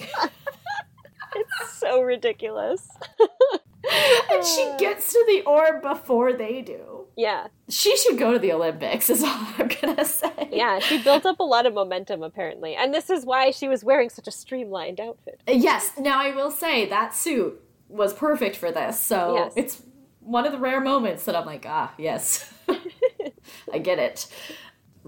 [1.35, 2.87] it's so ridiculous.
[4.31, 7.05] and she gets to the orb before they do.
[7.15, 10.49] Yeah, She should go to the Olympics, is all I'm gonna say.
[10.51, 13.83] yeah, she built up a lot of momentum apparently, and this is why she was
[13.83, 15.41] wearing such a streamlined outfit.
[15.47, 18.99] Yes, now I will say that suit was perfect for this.
[18.99, 19.53] So Yes.
[19.57, 19.81] it's
[20.21, 22.51] one of the rare moments that I'm like, ah, yes.
[23.73, 24.27] I get it.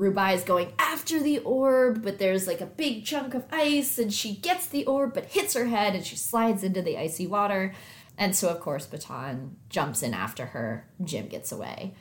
[0.02, 4.12] Rubai is going after the orb, but there's like a big chunk of ice, and
[4.12, 7.74] she gets the orb but hits her head and she slides into the icy water.
[8.18, 10.88] And so, of course, Pathaan jumps in after her.
[11.04, 11.94] Jim gets away.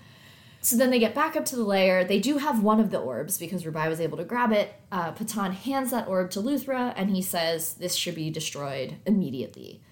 [0.62, 2.04] So then they get back up to the lair.
[2.04, 4.74] They do have one of the orbs because Rubai was able to grab it.
[4.90, 9.82] Uh, Pathaan hands that orb to Luthra and he says this should be destroyed immediately.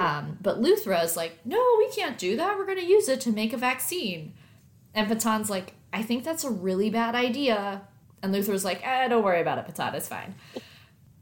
[0.00, 2.58] Um, but Luthra is like, no, we can't do that.
[2.58, 4.34] We're going to use it to make a vaccine.
[4.94, 7.82] And Pathaan's like, I think that's a really bad idea.
[8.22, 10.34] And Luthra's like, eh, don't worry about it, Pathaan, it's fine.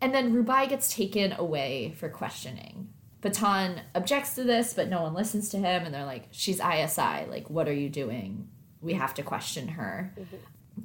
[0.01, 2.89] And then Rubai gets taken away for questioning.
[3.23, 7.27] Pathaan objects to this, but no one listens to him, and they're like, she's ISI.
[7.29, 8.49] Like, what are you doing?
[8.81, 10.15] We have to question her.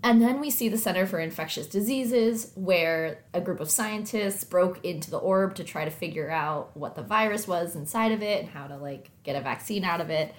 [0.03, 4.83] And then we see the Center for Infectious Diseases, where a group of scientists broke
[4.85, 8.41] into the orb to try to figure out what the virus was inside of it
[8.41, 10.33] and how to like get a vaccine out of it.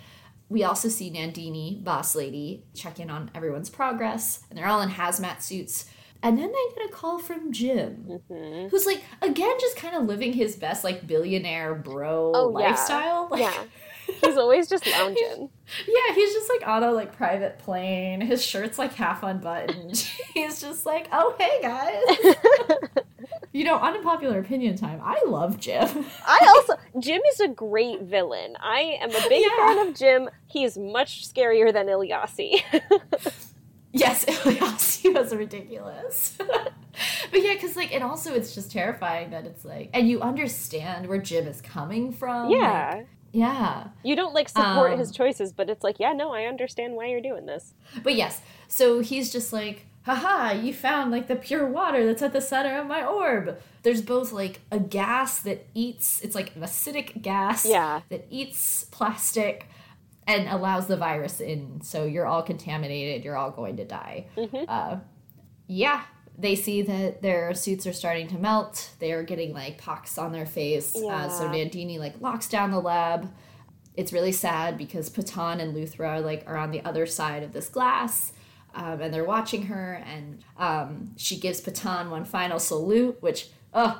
[0.53, 4.91] We also see Nandini, boss lady, check in on everyone's progress, and they're all in
[4.91, 5.87] hazmat suits.
[6.23, 8.69] And then they get a call from Jim, mm-hmm.
[8.69, 12.69] who's like, again, just kind of living his best, like, billionaire bro Oh, yeah.
[12.69, 13.29] lifestyle.
[13.31, 13.65] Like, Yeah,
[14.21, 15.49] he's always just lounging.
[15.89, 18.21] yeah, he's just like on a like private plane.
[18.21, 19.97] His shirt's like half unbuttoned.
[20.35, 22.35] he's just like, oh hey guys.
[23.53, 25.01] you know, unpopular opinion time.
[25.03, 26.05] I love Jim.
[26.27, 28.57] I also Jim is a great villain.
[28.61, 29.67] I am a big Yeah.
[29.77, 30.31] fan of Jim.
[30.47, 32.63] He's much scarier than Ilyasi.
[33.93, 36.37] yes, Ilyasi was ridiculous.
[36.39, 41.07] but yeah, because like, and also it's just terrifying that it's like, and you understand
[41.09, 42.51] where Jim is coming from.
[42.51, 42.95] yeah.
[42.97, 43.89] Like, yeah.
[44.05, 47.07] You don't like support Um, his choices, but it's like, yeah, no, I understand why
[47.07, 47.73] you're doing this.
[48.03, 52.33] But yes, so he's just like, haha, you found like the pure water that's at
[52.33, 53.59] the center of my orb.
[53.83, 58.01] There's both like a gas that eats, it's like an acidic gas Yeah.
[58.09, 59.67] that eats plastic
[60.27, 61.81] and allows the virus in.
[61.83, 64.27] So you're all contaminated, you're all going to die.
[64.37, 64.65] Mm-hmm.
[64.69, 64.97] Uh,
[65.67, 66.03] yeah.
[66.39, 68.91] They see that their suits are starting to melt.
[69.01, 70.97] They are getting like pox on their face.
[70.97, 73.31] Uh, so Nandini like locks down the lab
[73.95, 77.69] it's really sad because Pathaan and Luthra like are on the other side of this
[77.69, 78.33] glass,
[78.75, 83.97] um, and they're watching her, and um, she gives Pathaan one final salute, which uh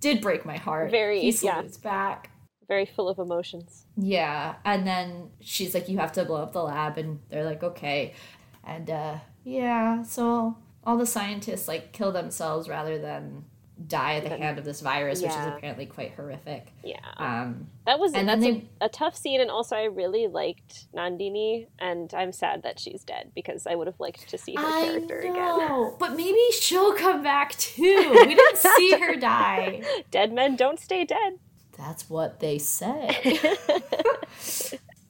[0.00, 0.90] did break my heart.
[0.90, 1.62] Very, he yeah.
[1.82, 2.30] back.
[2.68, 3.86] Very full of emotions.
[3.96, 7.62] Yeah, and then she's like, "You have to blow up the lab," and they're like,
[7.62, 8.14] "Okay,"
[8.62, 13.44] and uh, yeah, so all the scientists like kill themselves rather than
[13.86, 16.72] die at the hand of this virus, which is apparently quite horrific.
[16.82, 16.96] Yeah.
[17.16, 20.92] Um, That was And that's then a, a tough scene, and also I really liked
[20.92, 24.62] Nandini, and I'm sad that she's dead because I would have liked to see her
[24.64, 25.92] I character again.
[25.98, 28.10] but maybe she'll come back too.
[28.26, 29.82] We didn't see her die.
[30.10, 31.38] Dead men don't stay dead.
[31.76, 33.16] That's what they say.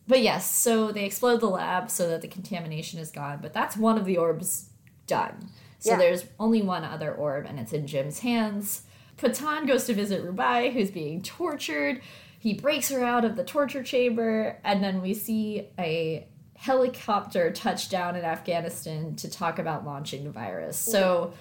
[0.07, 3.39] but yes, so they explode the lab so that the contamination is gone.
[3.41, 4.69] But that's one of the orbs
[5.07, 5.49] done.
[5.79, 5.99] So Yeah.
[5.99, 8.83] there's only one other orb, and it's in Jim's hands.
[9.17, 12.01] Pathaan goes to visit Rubai, who's being tortured.
[12.39, 16.27] He breaks her out of the torture chamber, and then we see a
[16.57, 20.77] helicopter touch down in Afghanistan to talk about launching the virus.
[20.77, 21.33] So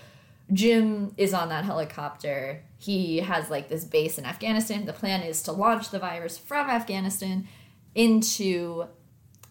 [0.54, 2.64] Jim is on that helicopter.
[2.78, 4.86] He has like this base in Afghanistan.
[4.86, 7.48] The plan is to launch the virus from Afghanistan
[7.96, 8.86] into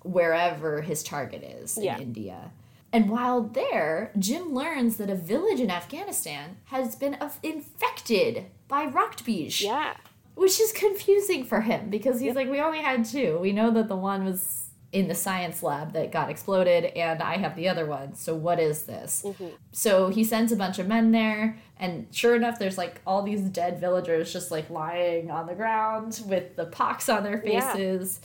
[0.03, 2.53] wherever his target is in India.
[2.97, 9.61] And while there, Jim learns that a village in Afghanistan has been infected by Raktbeej,
[9.61, 9.92] Yeah.
[10.34, 13.38] which is confusing for him because he's like, we only had two.
[13.38, 17.36] We know that the one was in the science lab that got exploded, and I
[17.36, 18.14] have the other one.
[18.14, 19.24] So what is this?
[19.26, 19.49] Mm-hmm.
[19.72, 23.42] So he sends a bunch of men there, and sure enough, there's like all these
[23.42, 27.72] dead villagers just like lying on the ground with the pox on their Yeah.
[27.74, 28.20] faces.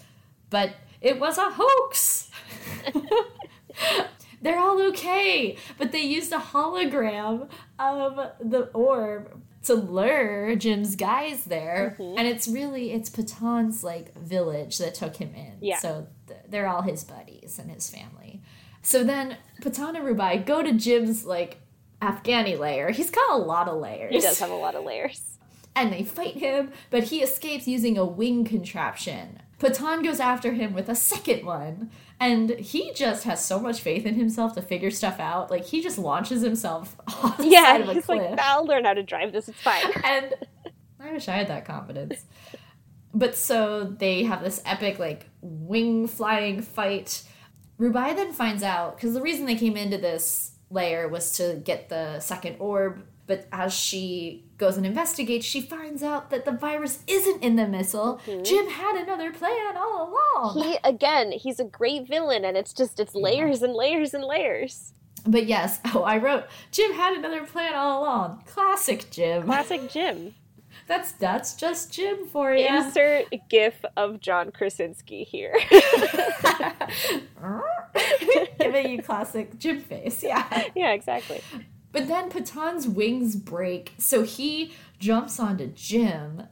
[0.50, 0.70] But
[1.02, 2.32] it was a hoax.
[4.42, 11.44] They're all okay, but they used a hologram of the orb to lure Jim's guys
[11.46, 12.18] there, mm-hmm.
[12.18, 15.58] and it's really it's Pathaan's like village that took him in.
[15.62, 15.78] Yeah.
[15.78, 18.42] So th- they're all his buddies and his family.
[18.82, 21.60] So then Pathaan and Rubai go to Jim's like
[22.02, 22.90] Afghani lair.
[22.90, 24.14] He's got a lot of layers.
[24.16, 25.38] He does have a lot of layers.
[25.76, 29.40] and they fight him, but he escapes using a wing contraption.
[29.60, 34.06] Pathaan goes after him with a second one, and he just has so much faith
[34.06, 35.52] in himself to figure stuff out.
[35.52, 38.20] Like he just launches himself off the Yeah, side of a he's cliff.
[38.20, 39.50] like, I'll learn how to drive this.
[39.50, 39.86] It's fine.
[40.04, 40.36] and
[41.00, 42.26] I wish I had that confidence.
[43.14, 47.24] But so they have this epic like wing flying fight.
[47.80, 51.90] Rubai then finds out because the reason they came into this layer was to get
[51.90, 53.04] the second orb.
[53.32, 57.66] But as she goes and investigates, she finds out that the virus isn't in the
[57.66, 58.20] missile.
[58.28, 58.44] Mm-hmm.
[58.44, 60.62] Jim had another plan all along.
[60.62, 64.92] He again, he's a great villain, and it's just it's layers and layers and layers.
[65.26, 68.44] but yes, oh, I wrote Jim had another plan all along.
[68.48, 69.44] Classic Jim.
[69.44, 70.36] Classic Jim.
[70.88, 72.68] That's that's just Jim for you.
[72.68, 75.58] Insert GIF of John Krasinski here.
[78.60, 80.66] Giving you classic Jim face, yeah.
[80.76, 81.42] yeah, exactly.
[81.92, 86.44] But then Pathaan's wings break, so he jumps onto Jim,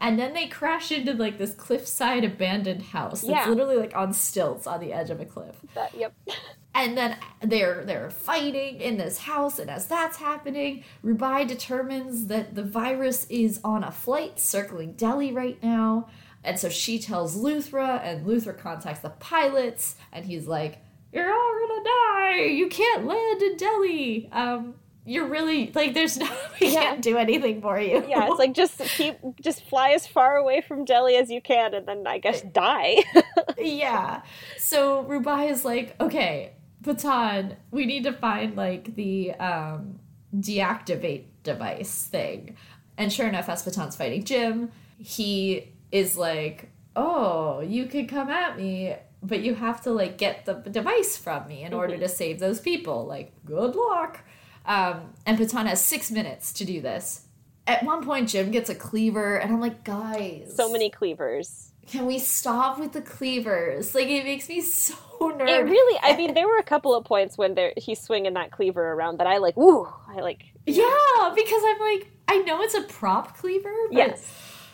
[0.00, 3.48] and then they crash into like this cliffside abandoned house that's Yeah.
[3.48, 5.56] literally like on stilts on the edge of a cliff.
[5.74, 6.14] That, yep.
[6.74, 12.54] And then they're they're fighting in this house, and as that's happening, Rubai determines that
[12.54, 16.08] the virus is on a flight circling Delhi right now.
[16.44, 20.76] And so she tells Luthra, and Luthra contacts the pilots, and he's like,
[21.14, 22.42] You're all gonna die!
[22.44, 24.28] You can't land in Delhi!
[24.30, 24.74] Um,
[25.06, 26.28] you're really like there's no
[26.60, 26.80] we Yeah.
[26.82, 28.04] can't do anything for you.
[28.08, 31.72] Yeah, it's like just keep just fly as far away from Delhi as you can,
[31.74, 33.04] and then I guess die.
[33.58, 34.22] yeah.
[34.58, 36.52] So Rubai is like, okay,
[36.82, 40.00] Pathaan, we need to find like the um
[40.34, 42.56] deactivate device thing.
[42.98, 48.56] And sure enough, as Pathaan's fighting Jim, he is like, Oh, you can come at
[48.56, 52.38] me, but you have to like get the device from me in order to save
[52.40, 53.04] those people.
[53.06, 54.20] Like, good luck.
[54.66, 57.22] Um, and Pathaan has six minutes to do this.
[57.68, 61.72] At one point, Jim gets a cleaver, and I'm like, guys, so many cleavers.
[61.88, 63.94] can we stop with the cleavers?
[63.94, 65.50] Like it makes me so nervous.
[65.50, 68.50] It really, I mean, there were a couple of points when there, he's swinging that
[68.52, 69.56] cleaver around that I like.
[69.56, 69.88] Woo!
[70.08, 70.44] I like.
[70.66, 74.32] yeah, because I'm like, I know it's a prop cleaver, but Yes,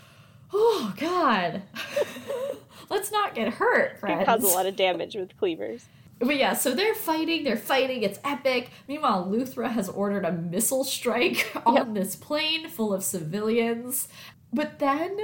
[0.53, 1.63] oh god,
[2.91, 4.27] let's not get hurt, it friends.
[4.27, 5.87] cause a lot of damage with cleavers.
[6.23, 8.71] But yeah, so they're fighting, they're fighting, it's epic.
[8.87, 11.95] Meanwhile, Luthra has ordered a missile strike on Yep.
[11.95, 14.07] this plane full of civilians.
[14.53, 15.19] But then,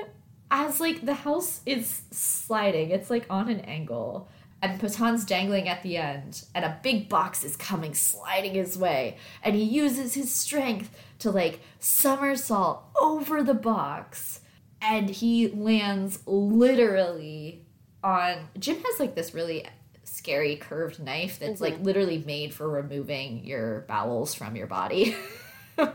[0.51, 4.29] as like the house is sliding, it's like on an angle,
[4.61, 9.19] and Pathaan's dangling at the end, and a big box is coming sliding his way,
[9.45, 10.91] and he uses his strength
[11.21, 14.41] to like somersault over the box,
[14.83, 17.65] and he lands literally
[18.03, 19.65] on Jim has like this really
[20.09, 25.17] scary curved knife that's like literally made for removing your bowels from your body.
[25.79, 25.91] um,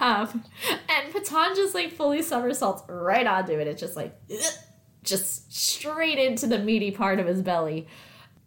[0.00, 3.66] and Pathaan just like fully somersaults right onto it.
[3.66, 4.18] It's just like
[5.02, 7.86] just straight into the meaty part of his belly.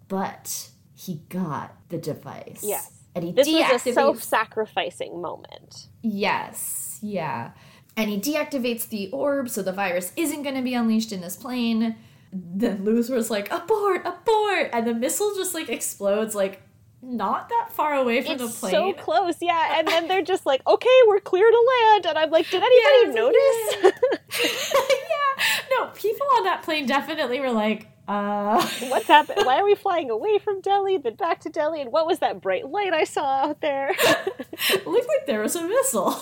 [0.07, 2.61] But he got the device.
[2.63, 2.91] Yes.
[3.13, 5.87] and he This was deactivates a self-sacrificing moment.
[6.01, 7.51] Yes, yeah.
[7.97, 11.37] And he deactivates the orb so the virus isn't going to be unleashed in this
[11.37, 11.95] plane.
[12.37, 14.69] Then Luthra's like, abort, abort!
[14.73, 16.61] And the missile just like explodes like
[17.01, 18.71] not that far away from It's the plane.
[18.71, 19.77] so close, yeah.
[19.79, 23.07] And then they're just like, "Okay, we're clear to land." And I'm like, "Did anybody
[23.07, 23.93] Yeah, notice?
[24.43, 25.43] yeah.
[25.71, 28.65] No, people on that plane definitely were like, uh.
[28.89, 29.45] What's happened?
[29.45, 31.79] Why are we flying away from Delhi, then back to Delhi?
[31.81, 35.55] And what was that bright light I saw out there?" It looked like there was
[35.55, 36.19] a missile.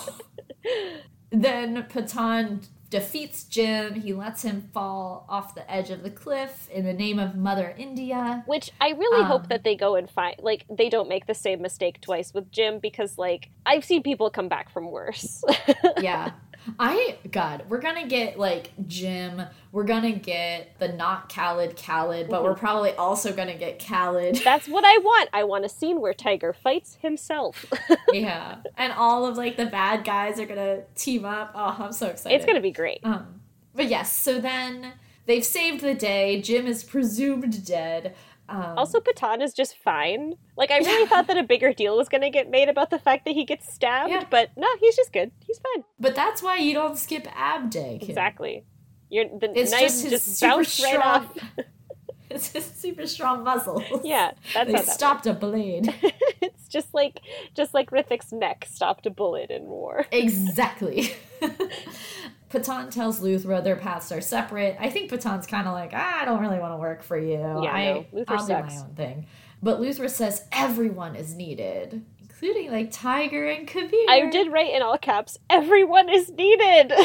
[1.30, 3.94] then Pathaan defeats Jim.
[3.94, 7.74] He lets him fall off the edge of the cliff in the name of Mother
[7.76, 8.44] India.
[8.46, 11.34] Which I really Um, hope that they go and find, like, they don't make the
[11.34, 15.42] same mistake twice with Jim because, like, I've seen people come back from worse.
[16.00, 16.30] yeah.
[16.78, 19.42] I God, we're gonna get like Jim.
[19.72, 24.36] We're gonna get the not Khaled Khaled, but we're probably also gonna get Khaled.
[24.44, 25.30] That's what I want.
[25.32, 27.66] I want a scene where Tiger fights himself.
[28.12, 31.52] yeah, and all of like the bad guys are gonna team up.
[31.54, 32.36] Oh, I'm so excited!
[32.36, 33.00] it's gonna be great.
[33.04, 33.40] Um,
[33.74, 34.94] but yes, so then
[35.26, 36.40] they've saved the day.
[36.40, 38.14] Jim is presumed dead.
[38.48, 40.34] Um, Also, Pathaan is just fine.
[40.56, 42.98] Like, I really thought that a bigger deal was going to get made about the
[42.98, 44.24] fact that he gets stabbed, Yeah.
[44.30, 45.30] but no, he's just good.
[45.46, 45.84] He's fine.
[45.98, 47.98] but that's why you don't skip ab day.
[48.00, 48.10] Kid.
[48.10, 48.64] Exactly.
[49.08, 51.04] You're, the It's knives just just, his super bounce right strong.
[51.06, 51.38] off.
[52.30, 53.82] it's his super strong muscles.
[54.02, 55.94] Yeah, that's they that stopped a blade.
[56.40, 57.20] it's just like
[57.54, 60.06] just like Hrithik's neck stopped a bullet in war.
[60.10, 61.14] Exactly.
[62.54, 64.76] Pathaan tells Luthra their paths are separate.
[64.78, 67.38] I think Pathaan's kind of like, ah, I don't really want to work for you.
[67.38, 68.24] Yeah, I, no.
[68.28, 69.26] I'll do my own thing.
[69.62, 74.06] But Luthra says everyone is needed, including like Tiger and Kabir.
[74.08, 76.92] I did write in all caps, everyone is needed.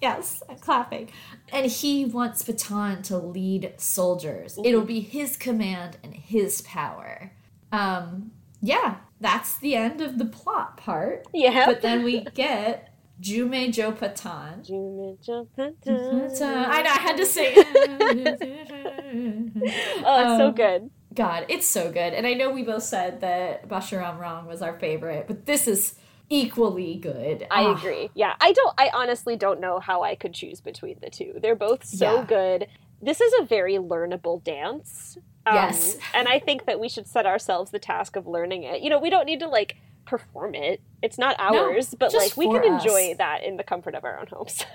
[0.00, 1.10] Yes, I'm clapping.
[1.52, 4.58] And he wants Pathaan to lead soldiers.
[4.62, 7.32] It'll be his command and his power.
[7.72, 11.26] Um, yeah, that's the end of the plot part.
[11.34, 11.66] yeah.
[11.66, 14.64] But then we get Jhoome Jo Pathaan.
[14.70, 18.42] I know, I had to say it.
[20.04, 20.90] Oh, it's so Um, good.
[21.14, 22.12] God, it's so good.
[22.14, 25.98] And I know we both said that Besharam Rang was our favorite, but this is
[26.30, 27.46] equally good.
[27.50, 28.10] I Ah, agree.
[28.14, 28.74] Yeah, I don't.
[28.78, 31.34] I honestly don't know how I could choose between the two.
[31.42, 32.24] They're both so Yeah.
[32.24, 32.66] good.
[33.00, 35.16] This is a very learnable dance.
[35.48, 35.96] Um, Yes.
[36.14, 38.82] and I think that we should set ourselves the task of learning it.
[38.82, 39.76] You know, we don't need to like
[40.06, 40.80] perform it.
[41.02, 42.82] It's not No, ours, but like we can us.
[42.84, 44.64] enjoy that in the comfort of our own homes.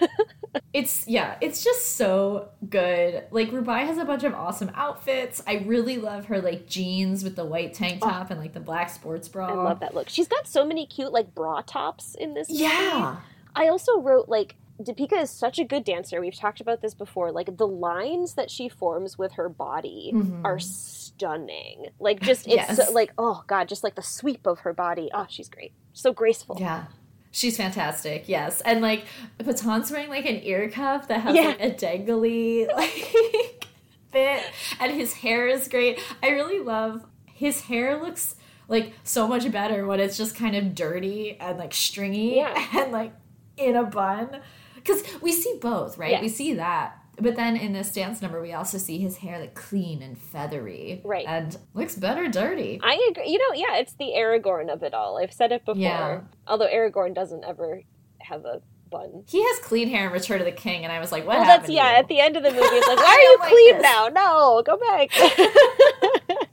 [0.72, 3.24] It's yeah, it's just so good.
[3.32, 5.42] Like Rubai has a bunch of awesome outfits.
[5.48, 8.90] I really love her like jeans with the white tank top and like the black
[8.92, 9.50] sports bra.
[9.52, 9.60] Oh.
[9.60, 10.10] I love that look.
[10.10, 12.50] She's got so many cute like bra tops in this.
[12.50, 12.64] movie.
[12.64, 13.18] Yeah.
[13.56, 16.20] I also wrote like Deepika is such a good dancer.
[16.22, 17.32] We've talked about this before.
[17.32, 20.42] Like the lines that she forms with her body Mhm.
[20.44, 21.88] are stunning.
[22.00, 22.88] Like just it's Yes.
[22.88, 25.10] so- like oh god, just like the sweep of her body.
[25.14, 25.74] Oh, she's great.
[25.94, 26.58] So graceful.
[26.60, 26.86] Yeah.
[27.32, 28.62] She's fantastic, yes.
[28.62, 29.06] And like
[29.40, 31.48] Pathaan's wearing like an ear cuff that has Yeah.
[31.48, 33.66] like a dangly like
[34.12, 34.44] bit
[34.80, 36.00] and his hair is great.
[36.22, 38.36] I really love his hair looks
[38.68, 42.54] like so much better when it's just kind of dirty and like stringy Yeah.
[42.80, 43.14] and like
[43.58, 44.40] in a bun.
[44.86, 46.22] Cause we see both, right?
[46.22, 47.00] We see that.
[47.20, 51.02] But then in this dance number, we also see his hair like clean and feathery,
[51.04, 51.26] Right.
[51.28, 52.80] And looks better dirty.
[52.82, 53.30] I agree.
[53.30, 55.20] You know, yeah, it's the Aragorn of it all.
[55.20, 55.82] I've said it before.
[55.82, 56.22] Yeah.
[56.48, 57.84] Although Aragorn doesn't ever
[58.20, 58.62] have a
[58.94, 59.24] bun.
[59.28, 61.46] He has clean hair in Return of the King, and I was like, "What well,
[61.46, 62.00] happened?" that's yeah.
[62.00, 63.84] At the end of the movie, it's like, why are you like clean this.
[63.84, 64.08] now?
[64.08, 65.10] No, go back.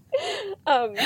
[0.67, 0.97] um.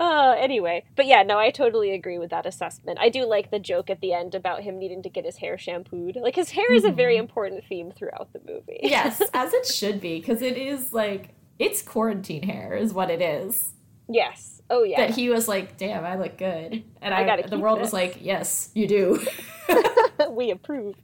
[0.00, 2.98] Uh, anyway, but yeah, no, I totally agree with that assessment.
[2.98, 5.58] I do like the joke at the end about him needing to get his hair
[5.58, 6.16] shampooed.
[6.16, 8.80] Like his hair is a very important theme throughout the movie.
[8.82, 8.86] Mm-hmm.
[8.88, 13.20] yes, as it should be, because it is like it's quarantine hair, is what it
[13.20, 13.74] is.
[14.08, 14.62] yes.
[14.70, 15.00] Oh yeah.
[15.00, 17.86] That he was like, "Damn, I look good," and I I, the world this.
[17.86, 19.20] was like, "Yes, you do."
[20.30, 20.94] we approve.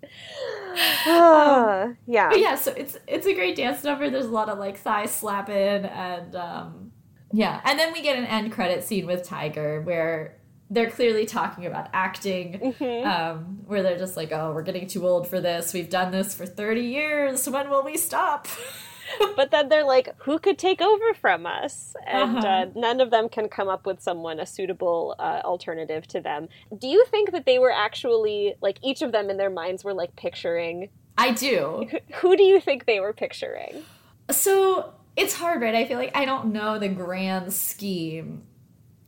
[1.07, 2.29] Ah, yeah.
[2.31, 4.09] But yeah, so it's it's a great dance number.
[4.09, 6.86] There's a lot of like thigh slapping and um
[7.33, 7.61] yeah.
[7.65, 10.37] And then we get an end credit scene with Tiger where
[10.69, 12.75] they're clearly talking about acting.
[12.81, 13.07] Mhm.
[13.07, 15.73] Um, where they're just like, oh, we're getting too old for this.
[15.73, 17.49] We've done this for 30 years.
[17.49, 18.49] When will we stop?
[19.37, 21.95] but then they're like, who could take over from us?
[22.05, 22.47] And Uh-huh.
[22.49, 26.49] uh, none of them can come up with someone, a suitable uh, alternative to them.
[26.77, 29.95] Do you think that they were actually, like, each of them in their minds were,
[29.95, 30.89] like, picturing?
[31.17, 31.89] I do.
[32.17, 33.85] Who do you think they were picturing?
[34.31, 35.75] So it's hard, right?
[35.75, 38.45] I feel like I don't know the grand scheme.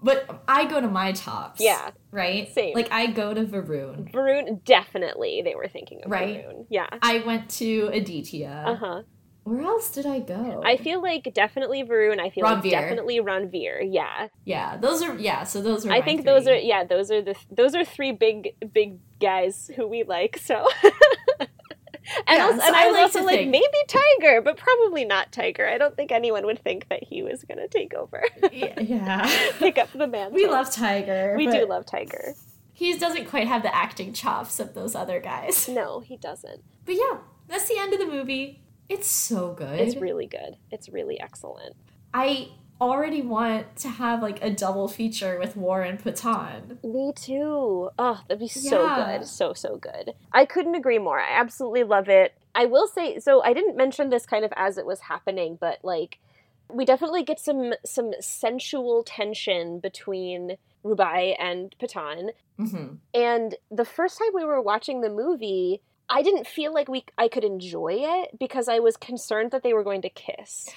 [0.00, 1.60] But I go to my tops.
[1.60, 1.90] Yeah.
[2.12, 2.52] Right?
[2.54, 2.74] Same.
[2.74, 4.12] Like I go to Varun.
[4.12, 6.46] Varun, definitely they were thinking of Right.
[6.46, 6.66] Varun.
[6.70, 6.86] Yeah.
[7.02, 8.64] I went to Aditya.
[8.66, 9.02] Uh huh.
[9.48, 10.62] Where else did I go?
[10.64, 12.20] I feel like definitely Varun.
[12.20, 13.80] I feel like definitely Ranveer.
[13.90, 15.44] Yeah, yeah, those are yeah.
[15.44, 15.90] So those are.
[15.90, 16.84] I think those are yeah.
[16.84, 20.38] Those are the those are three big big guys who we like.
[20.38, 20.68] So.
[22.26, 24.56] And, Yeah, also, so and I I was like also like think- maybe Tiger, but
[24.56, 25.68] probably not Tiger.
[25.68, 29.50] I don't think anyone would think that he was going to take over, Yeah, yeah.
[29.58, 30.34] pick up the mantle.
[30.34, 31.34] we love Tiger.
[31.36, 32.34] we do love Tiger.
[32.72, 35.68] He doesn't quite have the acting chops of those other guys.
[35.68, 36.62] No, he doesn't.
[36.84, 38.62] But yeah, that's the end of the movie.
[38.88, 39.80] It's so good.
[39.80, 40.56] It's really good.
[40.70, 41.74] It's really excellent.
[42.14, 42.48] I
[42.80, 46.82] already want to have like a double feature with War and Pathaan.
[46.84, 47.90] Me too.
[47.98, 49.18] Oh, that'd be so Yeah.
[49.18, 49.26] good.
[49.26, 50.14] So, so good.
[50.32, 51.20] I couldn't agree more.
[51.20, 52.34] I absolutely love it.
[52.54, 55.78] I will say, so I didn't mention this kind of as it was happening, but
[55.82, 56.18] like,
[56.70, 62.30] we definitely get some some sensual tension between Rubai and Pathaan.
[62.58, 62.94] Mm-hmm.
[63.14, 67.28] And the first time we were watching the movie, I didn't feel like we I
[67.28, 70.68] could enjoy it because I was concerned that they were going to kiss.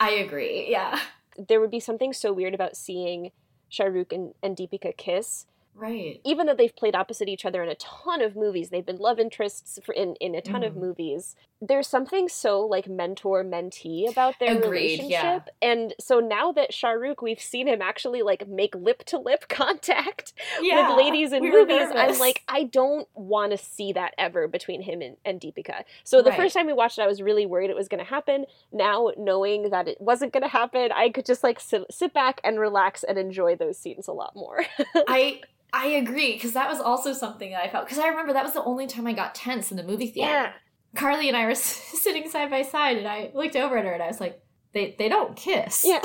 [0.00, 0.66] I agree.
[0.70, 0.98] Yeah.
[1.36, 3.32] There would be something so weird about seeing
[3.70, 5.46] Shahrukh and, and Deepika kiss.
[5.76, 6.20] Right.
[6.24, 9.18] Even though they've played opposite each other in a ton of movies, they've been love
[9.18, 10.80] interests for, in, in a ton of Mhm.
[10.80, 11.34] movies.
[11.60, 14.70] There's something so like mentor mentee about their Agreed,
[15.00, 15.10] relationship.
[15.10, 15.40] yeah.
[15.62, 20.32] And so now that Shahrukh, we've seen him actually like make lip to lip contact
[20.60, 20.90] Yeah.
[20.90, 24.82] with ladies in we movies, I'm like, I don't want to see that ever between
[24.82, 25.84] him and, and Deepika.
[26.04, 26.36] So the Right.
[26.38, 28.46] first time we watched it, I was really worried it was going to happen.
[28.72, 32.40] Now, knowing that it wasn't going to happen, I could just like sit, sit back
[32.44, 34.64] and relax and enjoy those scenes a lot more.
[35.08, 35.40] I
[35.74, 38.52] I agree because that was also something that I felt because I remember that was
[38.52, 40.30] the only time I got tense in the movie theater.
[40.30, 40.52] Yeah.
[40.94, 44.02] Carly and I were sitting side by side, and I looked over at her and
[44.02, 44.40] I was like,
[44.72, 46.00] "They they don't kiss." Yeah.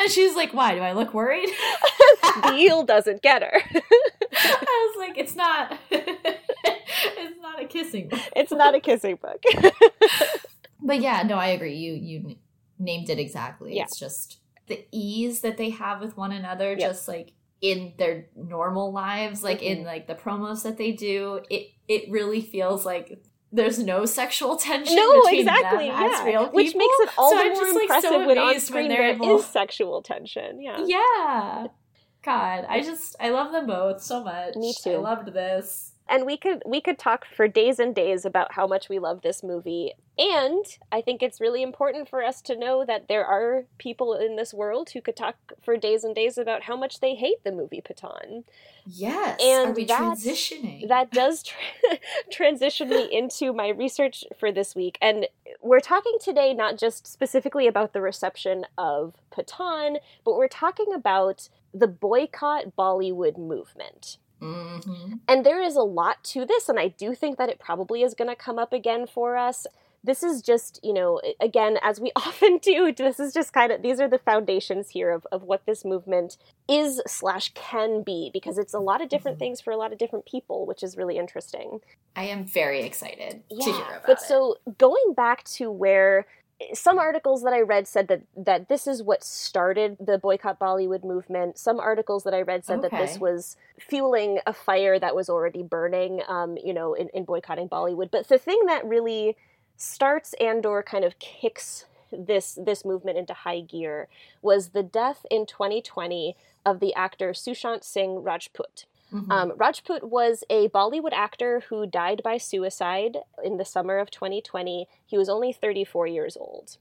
[0.00, 0.74] and she was like, "Why?
[0.74, 1.48] Do I look worried?"
[2.48, 3.54] Deal doesn't get her.
[3.54, 5.78] I was like, "It's not.
[5.90, 9.42] it's not a kissing." book." it's not a kissing book.
[10.82, 11.76] But yeah, no, I agree.
[11.76, 12.36] You you
[12.78, 13.76] named it exactly.
[13.76, 13.84] Yeah.
[13.84, 16.78] It's just the ease that they have with one another, Yep.
[16.78, 19.86] just like in their normal lives, like in Mhm.
[19.86, 21.40] like the promos that they do.
[21.50, 23.18] It it really feels like
[23.52, 24.96] there's no sexual tension.
[24.96, 25.88] no, between exactly.
[25.88, 26.24] them as Yeah.
[26.24, 28.60] real Which makes it all So the I'm more just, like, impressive so when on
[28.60, 30.60] screen when there they're able- is sexual tension.
[30.62, 30.78] Yeah.
[30.86, 31.66] Yeah.
[32.22, 34.54] God, I just I love them both so much.
[34.56, 34.90] Me too.
[34.90, 34.98] I too.
[35.00, 35.88] loved this.
[36.08, 39.22] and we could we could talk for days and days about how much we love
[39.22, 43.64] this movie and i think it's really important for us to know that there are
[43.78, 47.14] people in this world who could talk for days and days about how much they
[47.14, 48.44] hate the movie Pathaan.
[48.84, 49.40] Yes.
[49.42, 50.88] And Are we that- transitioning?
[50.88, 51.98] that does tra-
[52.30, 55.26] transition me into my research for this week and
[55.62, 61.48] we're talking today not just specifically about the reception of Pathaan, but we're talking about
[61.72, 65.20] the boycott bollywood movement Mhm.
[65.28, 68.12] And there is a lot to this, and I do think that it probably is
[68.14, 69.68] going to come up again for us.
[70.04, 73.82] This is just, you know, again, as we often do, this is just kind of,
[73.82, 76.36] these are the foundations here of, of what this movement
[76.68, 79.40] is slash can be, because it's a lot of different Mhm.
[79.40, 81.80] things for a lot of different people, which is really interesting.
[82.16, 84.02] I am very excited to hear about it.
[84.06, 84.20] but it.
[84.20, 86.26] so going back to where
[86.74, 91.02] some articles that I read said that that this is what started the boycott Bollywood
[91.02, 91.58] movement.
[91.58, 95.64] Some articles that I read said that this was fueling a fire that was already
[95.64, 98.12] burning, um, you know, in, in boycotting Bollywood.
[98.12, 99.36] But the thing that really
[99.82, 104.08] starts and or kind of kicks this this movement into high gear
[104.42, 108.84] was the death in 2020 of the actor Sushant Singh Rajput.
[109.12, 109.30] Mhm.
[109.30, 114.88] Um, Rajput was a Bollywood actor who died by suicide in the summer of 2020.
[115.04, 116.76] He was only 34 years old.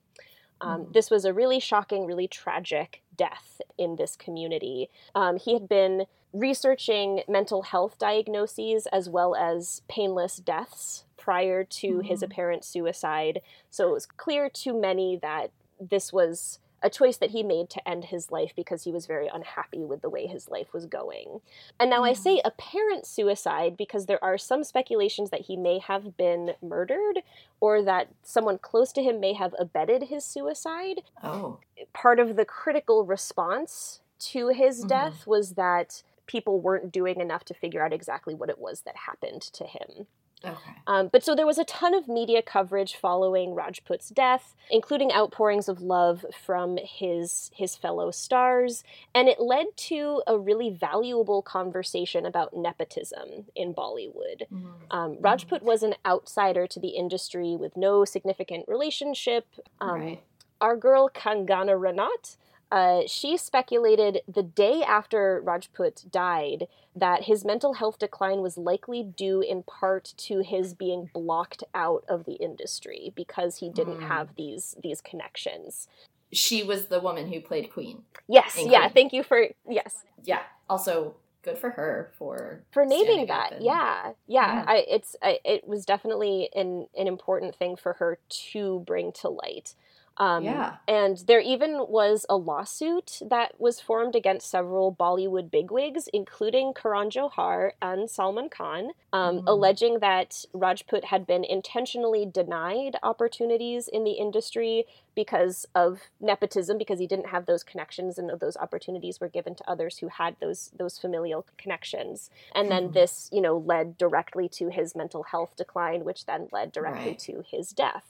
[0.61, 0.93] Um, Mhm.
[0.93, 4.89] This was a really shocking, really tragic death in this community.
[5.13, 11.87] Um, he had been researching mental health diagnoses as well as painless deaths prior to
[11.99, 12.25] his Mhm.
[12.27, 13.41] apparent suicide.
[13.69, 15.51] So it was clear to many that
[15.93, 19.27] this was a choice that he made to end his life because he was very
[19.27, 21.41] unhappy with the way his life was going.
[21.79, 26.17] And now I say apparent suicide because there are some speculations that he may have
[26.17, 27.19] been murdered
[27.59, 31.01] or that someone close to him may have abetted his suicide.
[31.23, 31.59] oh.
[31.93, 34.87] Part of the critical response to his Mhm.
[34.89, 38.95] death was that people weren't doing enough to figure out exactly what it was that
[38.95, 40.07] happened to him.
[40.43, 40.71] Okay.
[40.87, 45.69] Um, but so there was a ton of media coverage following Rajput's death, including outpourings
[45.69, 48.83] of love from his his fellow stars,
[49.13, 54.47] and it led to a really valuable conversation about nepotism in Bollywood.
[54.51, 54.73] Mhm.
[54.89, 59.45] Um, Rajput was an outsider to the industry with no significant relationship.
[59.79, 60.23] Um, right.
[60.59, 62.37] Our girl Kangana Ranaut
[62.71, 69.03] uh, she speculated the day after Rajput died that his mental health decline was likely
[69.03, 74.07] due in part to his being blocked out of the industry because he didn't Mm.
[74.07, 75.87] have these these connections.
[76.33, 78.03] She was the woman who played Queen.
[78.27, 78.93] Yes, In yeah, Queen.
[78.93, 80.43] thank you for yes Yeah.
[80.69, 83.53] Also, good for her for for naming that.
[83.53, 84.65] and- Yeah, yeah, Yeah.
[84.67, 88.17] I, it's I, it was definitely an an important thing for her
[88.51, 89.75] to bring to light.
[90.21, 90.77] Um, Yeah.
[90.87, 97.09] And there even was a lawsuit that was formed against several Bollywood bigwigs, including Karan
[97.09, 99.43] Johar and Salman Khan, um, Mhm.
[99.47, 106.99] alleging that Rajput had been intentionally denied opportunities in the industry because of nepotism, because
[106.99, 110.69] he didn't have those connections, and those opportunities were given to others who had those
[110.77, 112.29] those familial connections.
[112.53, 112.93] And then Mhm.
[112.93, 117.19] this, you know, led directly to his mental health decline, which then led directly Right.
[117.19, 118.05] to his death.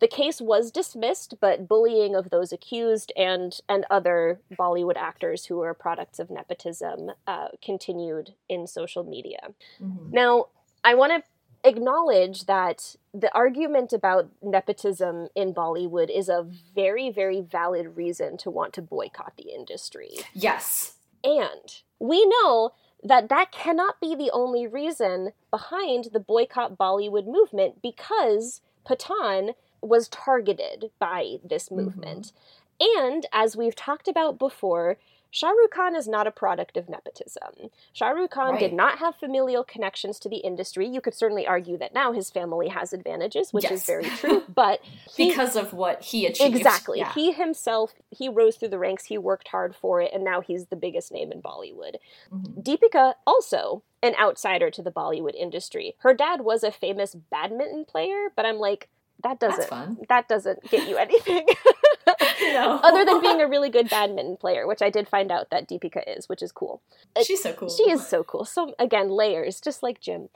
[0.00, 5.56] The case was dismissed, but bullying of those accused and and other Bollywood actors who
[5.58, 9.54] were products of nepotism uh, continued in social media.
[9.80, 10.12] Mhm.
[10.12, 10.46] Now,
[10.84, 11.22] I want to
[11.68, 18.50] acknowledge that the argument about nepotism in Bollywood is a very, very valid reason to
[18.50, 20.10] want to boycott the industry.
[20.32, 20.94] Yes.
[21.24, 22.70] And we know
[23.02, 30.08] that that cannot be the only reason behind the boycott Bollywood movement because Pathaan was
[30.08, 32.32] targeted by this movement.
[32.80, 34.98] And as we've talked about before,
[35.30, 37.70] Shah Rukh Khan is not a product of nepotism.
[37.92, 40.86] Shah Rukh Khan did not have familial connections to the industry.
[40.88, 44.80] You could certainly argue that now his family has advantages, which is very true, but
[45.14, 46.56] he, Because of what he achieved.
[46.56, 46.98] Exactly.
[47.00, 47.12] Yeah.
[47.12, 50.66] He himself, he rose through the ranks, he worked hard for it, and now he's
[50.66, 51.96] the biggest name in Bollywood.
[52.32, 52.62] Mhm.
[52.62, 55.94] Deepika, also an outsider to the Bollywood industry.
[55.98, 58.88] Her dad was a famous badminton player, but I'm like,
[59.22, 61.46] that doesn't that doesn't get you anything.
[62.40, 62.80] No.
[62.82, 66.02] Other than being a really good badminton player, which I did find out that Deepika
[66.06, 66.80] is, which is cool.
[67.22, 67.68] She's so cool.
[67.68, 68.44] She is so cool.
[68.44, 70.28] So again, layers, just like Jim.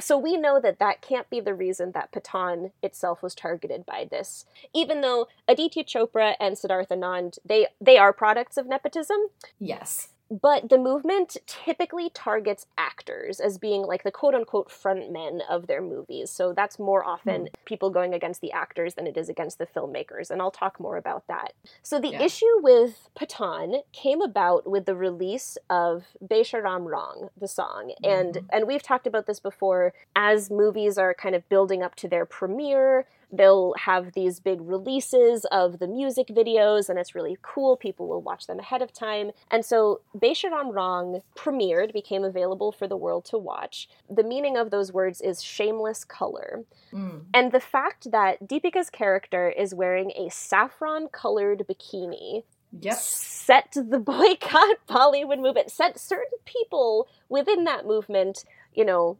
[0.00, 4.06] So we know that that can't be the reason that Pathaan itself was targeted by
[4.10, 4.46] this.
[4.74, 9.18] Even though Aditya Chopra and Siddharth Anand, they they are products of nepotism,
[9.58, 10.08] Yes.
[10.30, 15.66] But the movement typically targets actors as being like the quote unquote front men of
[15.66, 16.30] their movies.
[16.30, 20.30] So that's more often people going against the actors than it is against the filmmakers.
[20.30, 21.54] And I'll talk more about that.
[21.82, 22.22] So the Yeah.
[22.22, 27.92] issue with Pathaan came about with the release of Besharam Rang, the song.
[28.04, 28.46] And Mhm.
[28.50, 32.24] and we've talked about this before as movies are kind of building up to their
[32.24, 38.08] premiere they'll have these big releases of the music videos and it's really cool people
[38.08, 42.96] will watch them ahead of time and so Besharam Rang premiered became available for the
[42.96, 47.26] world to watch the meaning of those words is shameless color Mm.
[47.32, 52.42] and the fact that Deepika's character is wearing a saffron colored bikini
[52.80, 52.94] Yep.
[52.96, 59.18] set the boycott Bollywood movement, set certain people within that movement, you know,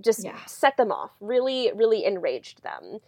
[0.00, 0.44] just Yeah.
[0.46, 2.98] set them off, really, really enraged them.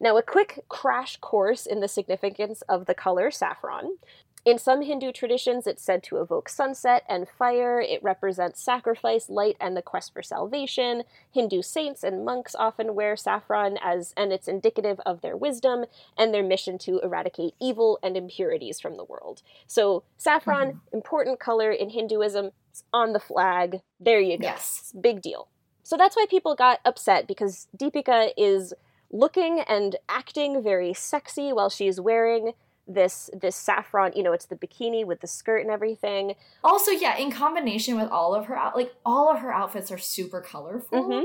[0.00, 3.98] Now, a quick crash course in the significance of the color saffron.
[4.44, 7.80] In some Hindu traditions, it's said to evoke sunset and fire.
[7.80, 11.04] It represents sacrifice, light, and the quest for salvation.
[11.32, 15.86] Hindu saints and monks often wear saffron as, and it's indicative of their wisdom
[16.18, 19.42] and their mission to eradicate evil and impurities from the world.
[19.66, 20.96] So, saffron, mm-hmm.
[20.96, 23.80] important color in Hinduism, it's on the flag.
[23.98, 24.42] There you go.
[24.42, 24.92] Yes.
[25.00, 25.48] Big deal.
[25.84, 28.72] So that's why people got upset because Deepika is
[29.14, 32.52] looking and acting very sexy while she's wearing
[32.86, 36.34] this this saffron, you know, it's the bikini with the skirt and everything.
[36.62, 39.96] Also, yeah, in combination with all of her out, like all of her outfits are
[39.98, 41.02] super colorful.
[41.02, 41.24] Mhm.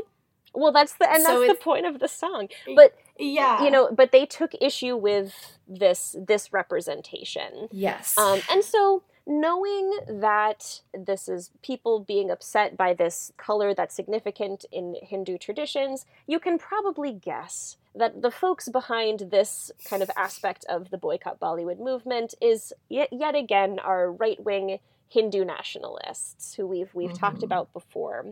[0.53, 2.47] Well, that's the and So that's the point of the song.
[2.75, 3.63] But Yeah.
[3.63, 5.33] you know, but they took issue with
[5.67, 7.67] this this representation.
[7.71, 8.17] Yes.
[8.17, 14.65] Um, and so, knowing that this is people being upset by this color that's significant
[14.71, 20.65] in Hindu traditions, you can probably guess that the folks behind this kind of aspect
[20.69, 26.67] of the boycott Bollywood movement is yet, yet again our right wing Hindu nationalists who
[26.67, 27.43] we've we've talked Mhm.
[27.43, 28.27] about before.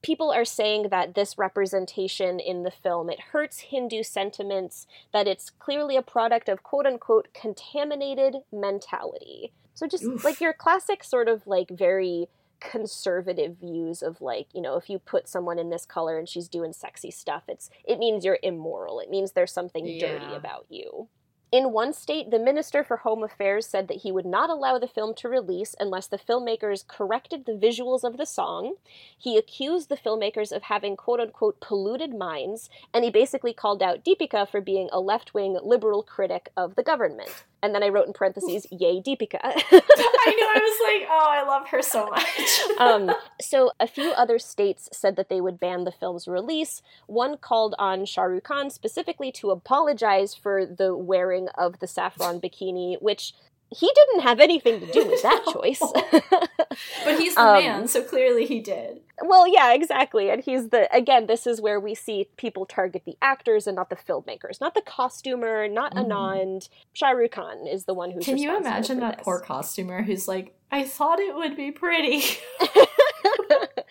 [0.00, 5.50] People are saying that this representation in the film it hurts Hindu sentiments, that it's
[5.50, 9.52] clearly a product of quote unquote contaminated mentality.
[9.74, 10.24] So just Oof.
[10.24, 12.28] like your classic sort of like very
[12.60, 16.48] conservative views of like, you know, if you put someone in this color and she's
[16.48, 19.00] doing sexy stuff, it's it means you're immoral.
[19.00, 21.08] It means there's something dirty about you.
[21.54, 24.88] In one state, the Minister for Home Affairs said that he would not allow the
[24.88, 28.74] film to release unless the filmmakers corrected the visuals of the song.
[29.16, 34.04] He accused the filmmakers of having quote unquote polluted minds, and he basically called out
[34.04, 37.44] Deepika for being a left wing liberal critic of the government.
[37.64, 40.50] And then I wrote in parentheses, "Yay, Deepika." I know.
[40.54, 42.60] I was like, oh, I love her so much.
[42.78, 43.10] um,
[43.40, 46.82] so a few other states said that they would ban the film's release.
[47.06, 52.38] One called on Shah Rukh Khan specifically to apologize for the wearing of the saffron
[52.38, 53.32] bikini, which
[53.74, 55.80] he didn't have anything to do with that choice.
[57.04, 59.00] but he's the um, man, so clearly he did.
[59.22, 60.30] Well, yeah, exactly.
[60.30, 63.90] And he's the again, this is where we see people target the actors and not
[63.90, 66.10] the filmmakers, not the costumer, not mm-hmm.
[66.10, 66.68] Anand.
[66.92, 68.24] Shah Rukh Khan is the one who's.
[68.24, 69.24] Can you imagine that this.
[69.24, 72.22] poor costumer who's like, I thought it would be pretty.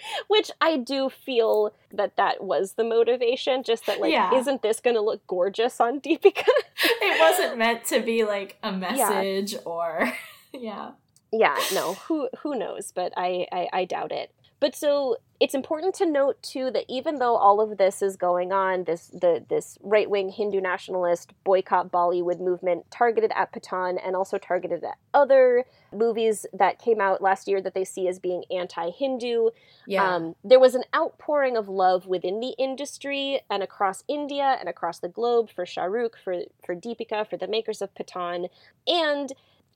[0.27, 3.63] Which I do feel that that was the motivation.
[3.63, 4.33] Just that, like, yeah.
[4.35, 6.47] isn't this going to look gorgeous on Deepika?
[6.83, 9.59] it wasn't meant to be like a message yeah.
[9.65, 10.13] or,
[10.53, 10.91] yeah.
[11.31, 11.95] Yeah, no.
[11.95, 12.91] Who who knows?
[12.93, 14.31] But I, I I doubt it.
[14.63, 18.53] But so it's important to note too that even though all of this is going
[18.53, 24.15] on, this the this right wing Hindu nationalist boycott Bollywood movement targeted at Pathaan and
[24.15, 28.45] also targeted at other movies that came out last year that they see as being
[28.49, 29.49] anti-Hindu.
[29.85, 30.15] Yeah.
[30.15, 34.99] Um, there was an outpouring of love within the industry and across India and across
[34.99, 38.47] the globe for Shah Rukh, for for Deepika, for the makers of Pathaan,
[38.87, 39.33] and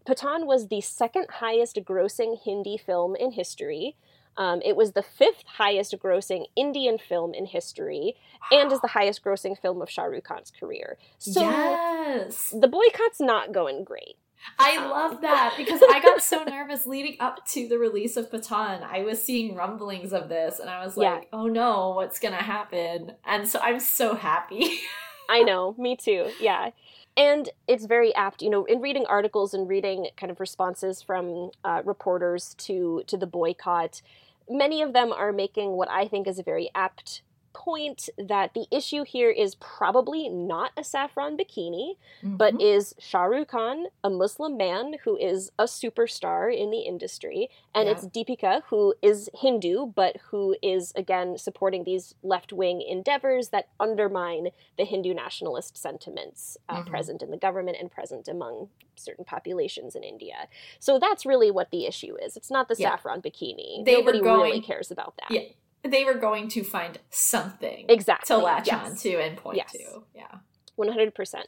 [0.08, 3.98] Pathaan was the second highest grossing Hindi film in history.
[4.38, 8.16] Um, it was the fifth highest grossing Indian film in history
[8.52, 8.60] wow.
[8.60, 10.98] and is the highest grossing film of Shah Rukh Khan's career.
[11.18, 12.54] So yes.
[12.58, 14.18] the boycott's not going great.
[14.60, 18.30] I um, love that because I got so nervous leading up to the release of
[18.30, 18.84] Pathaan.
[18.84, 21.28] I was seeing rumblings of this and I was like, yeah.
[21.34, 23.14] oh no, what's going to happen?
[23.26, 24.80] And so I'm so happy.
[25.30, 26.32] I know, me too.
[26.40, 26.72] Yeah
[27.18, 31.50] and it's very apt you know in reading articles and reading kind of responses from
[31.66, 34.02] uh, reporters to to the boycott
[34.50, 37.22] many of them are making what I think is a very apt
[37.58, 42.38] point that the issue here is probably not a saffron bikini, mm-hmm.
[42.38, 47.50] but is Shah Rukh Khan, a Muslim man who is a superstar in the industry,
[47.74, 47.94] and yeah.
[47.94, 53.70] it's Deepika, who is Hindu, but who is again supporting these left wing endeavors that
[53.80, 56.90] undermine the Hindu nationalist sentiments uh, mm-hmm.
[56.92, 60.48] present in the government and present among certain populations in India.
[60.80, 62.38] So that's really what the issue is.
[62.38, 62.92] It's not the yeah.
[62.92, 63.84] saffron bikini.
[63.84, 65.32] They Nobody going, really cares about that.
[65.32, 65.50] Yeah
[65.92, 68.90] they were going to find something exactly to latch yes.
[68.90, 69.72] on to and point yes.
[69.72, 70.04] to.
[70.16, 70.40] Yeah.
[70.78, 71.44] 100%.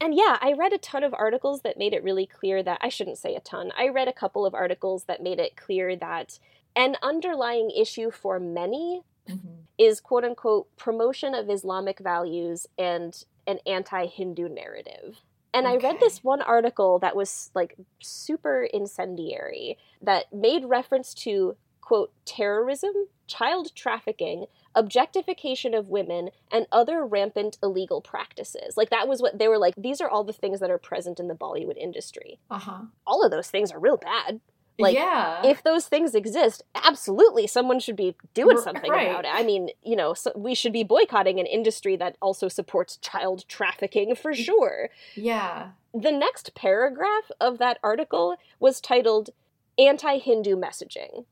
[0.00, 2.88] And yeah, I read a ton of articles that made it really clear that I
[2.88, 3.70] shouldn't say a ton.
[3.78, 6.38] I read a couple of articles that made it clear that
[6.74, 9.60] an underlying issue for many mm-hmm.
[9.78, 15.20] is quote unquote promotion of Islamic values and an anti Hindu narrative.
[15.52, 15.86] And okay.
[15.86, 22.12] I read this one article that was like super incendiary that made reference to quote,
[22.24, 22.92] terrorism,
[23.26, 28.74] child trafficking, objectification of women, and other rampant illegal practices.
[28.76, 31.20] Like that was what they were like, these are all the things that are present
[31.20, 32.38] in the Bollywood industry.
[32.50, 32.84] Uh-huh.
[33.06, 34.40] All of those things are real bad.
[34.78, 35.46] Like, yeah.
[35.46, 39.08] if those things exist, absolutely someone should be doing something right.
[39.08, 39.30] about it.
[39.32, 43.46] I mean, you know, so we should be boycotting an industry that also supports child
[43.46, 44.88] trafficking for sure.
[45.14, 45.72] Yeah.
[45.92, 49.30] The next paragraph of that article was titled
[49.78, 51.26] Anti Hindu Messaging.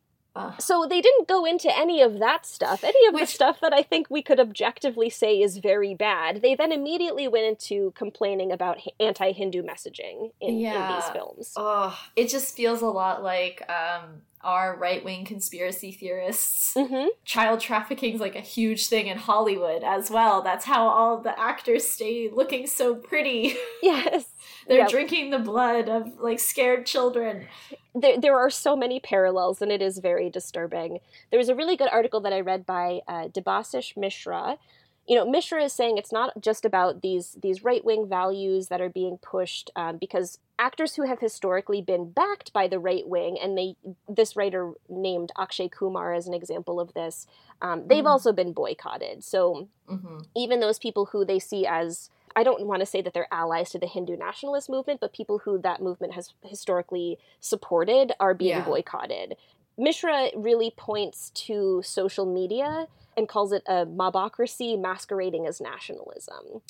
[0.58, 3.74] So they didn't go into any of that stuff, any of Which, the stuff that
[3.74, 6.40] I think we could objectively say is very bad.
[6.40, 10.88] They then immediately went into complaining about anti-Hindu messaging in, yeah.
[10.88, 11.52] in these films.
[11.56, 16.74] Oh, it just feels a lot like um, our right-wing conspiracy theorists.
[16.74, 17.08] Mm-hmm.
[17.24, 20.40] Child trafficking is like a huge thing in Hollywood as well.
[20.40, 23.56] That's how all the actors stay looking so pretty.
[23.82, 24.26] Yes.
[24.68, 24.90] They're yep.
[24.90, 27.48] drinking the blood of like scared children
[27.94, 31.00] there, there are so many parallels and it is very disturbing.
[31.30, 34.58] There was a really good article that I read by uh, Debasish Mishra.
[35.06, 38.80] You know, Mishra is saying it's not just about these these right wing values that
[38.80, 43.36] are being pushed um, because actors who have historically been backed by the right wing,
[43.42, 43.74] and they
[44.08, 47.26] this writer named Akshay Kumar as an example of this,
[47.60, 48.06] um, they've mm-hmm.
[48.06, 49.24] also been boycotted.
[49.24, 50.18] So mm-hmm.
[50.36, 53.70] even those people who they see as I don't want to say that they're allies
[53.70, 58.50] to the Hindu nationalist movement, but people who that movement has historically supported are being
[58.50, 58.64] yeah.
[58.64, 59.36] boycotted.
[59.78, 62.86] Mishra really points to social media
[63.16, 66.62] and calls it a mobocracy masquerading as nationalism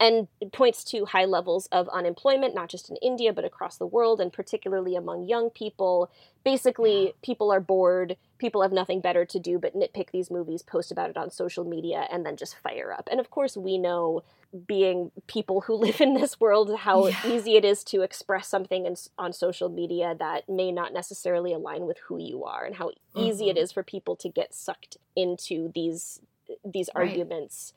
[0.00, 4.20] and points to high levels of unemployment, not just in India, but across the world,
[4.20, 6.10] and particularly among young people.
[6.44, 10.92] Basically, people are bored, people have nothing better to do but nitpick these movies, post
[10.92, 13.08] about it on social media, and then just fire up.
[13.10, 14.22] And of course, we know,
[14.66, 17.26] being people who live in this world, how yeah.
[17.26, 21.86] easy it is to express something in, on social media that may not necessarily align
[21.86, 23.56] with who you are, and how easy mm-hmm.
[23.56, 26.20] it is for people to get sucked into these
[26.64, 27.08] these right.
[27.08, 27.74] arguments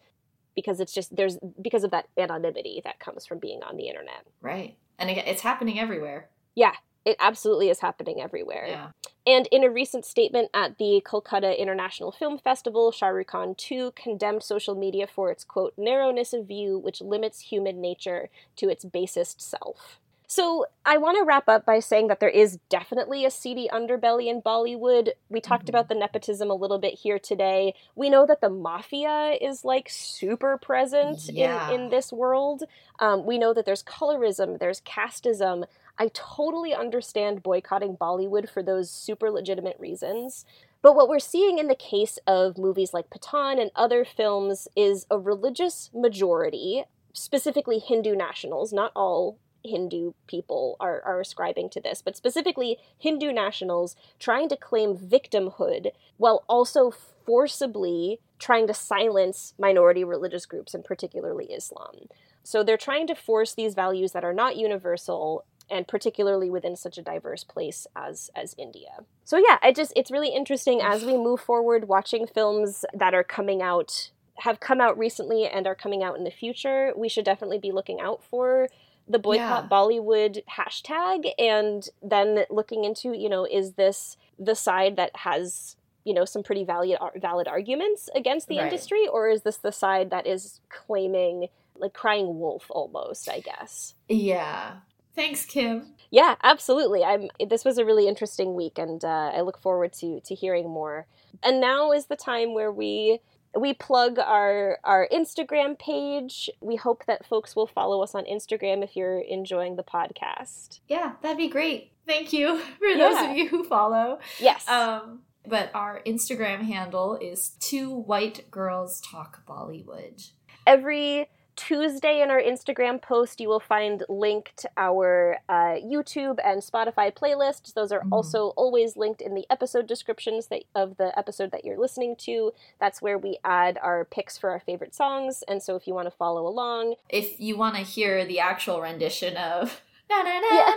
[0.55, 4.25] because it's just there's because of that anonymity that comes from being on the internet.
[4.41, 4.77] Right.
[4.99, 6.29] And it's happening everywhere.
[6.55, 6.73] Yeah,
[7.05, 8.67] it absolutely is happening everywhere.
[8.67, 8.89] Yeah.
[9.25, 13.91] And in a recent statement at the Kolkata International Film Festival, Shah Rukh Khan too
[13.95, 18.83] condemned social media for its quote narrowness of view, which limits human nature to its
[18.83, 19.99] basest self.
[20.31, 24.27] So I want to wrap up by saying that there is definitely a seedy underbelly
[24.27, 25.09] in Bollywood.
[25.27, 25.69] We talked Mhm.
[25.71, 27.75] about the nepotism a little bit here today.
[27.95, 31.67] We know that the mafia is like super present Yeah.
[31.67, 32.63] in, in this world.
[32.99, 35.65] Um, we know that there's colorism, there's casteism.
[35.97, 40.45] I totally understand boycotting Bollywood for those super legitimate reasons.
[40.81, 45.05] But what we're seeing in the case of movies like Pathaan and other films is
[45.11, 52.01] a religious majority, specifically Hindu nationals, not all Hindu people are, are ascribing to this,
[52.01, 56.91] but specifically Hindu nationals trying to claim victimhood while also
[57.25, 62.07] forcibly trying to silence minority religious groups and particularly Islam.
[62.43, 66.97] So they're trying to force these values that are not universal and particularly within such
[66.97, 68.89] a diverse place as as India.
[69.23, 73.23] So yeah, I just it's really interesting as we move forward watching films that are
[73.23, 76.93] coming out have come out recently and are coming out in the future.
[76.95, 78.69] We should definitely be looking out for
[79.07, 79.67] the boycott Yeah.
[79.69, 86.13] Bollywood hashtag and then looking into, you know, is this the side that has you
[86.15, 88.65] know some pretty valid valid arguments against the Right.
[88.65, 93.93] industry or is this the side that is claiming like crying wolf almost i guess
[94.09, 94.77] Yeah.
[95.15, 95.93] Thanks, Kim.
[96.09, 100.19] yeah absolutely i'm this was a really interesting week and uh, i look forward to
[100.21, 101.05] to hearing more
[101.43, 103.19] and now is the time where we
[103.59, 108.83] we plug our our instagram page we hope that folks will follow us on instagram
[108.83, 111.91] if you're enjoying the podcast Yeah, that'd be great.
[112.07, 112.97] Thank you for Yeah.
[112.97, 114.19] those of you who follow.
[114.39, 120.29] yes Um, but our Instagram handle is two white girls talk Bollywood.
[120.67, 121.27] every
[121.67, 127.73] Tuesday in our Instagram post, you will find linked our uh, YouTube and Spotify playlists.
[127.73, 128.11] Those are Mhm.
[128.11, 132.53] also always linked in the episode descriptions that, of the episode that you're listening to.
[132.79, 135.43] That's where we add our picks for our favorite songs.
[135.47, 138.81] And so if you want to follow along, If you want to hear the actual
[138.81, 140.75] rendition of Yeah.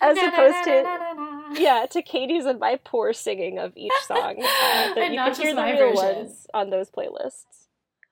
[0.00, 4.42] As opposed to- yeah, to Katie's and my poor singing of each song, uh,
[4.94, 6.16] that And you not can hear the real version.
[6.16, 7.65] ones on those playlists.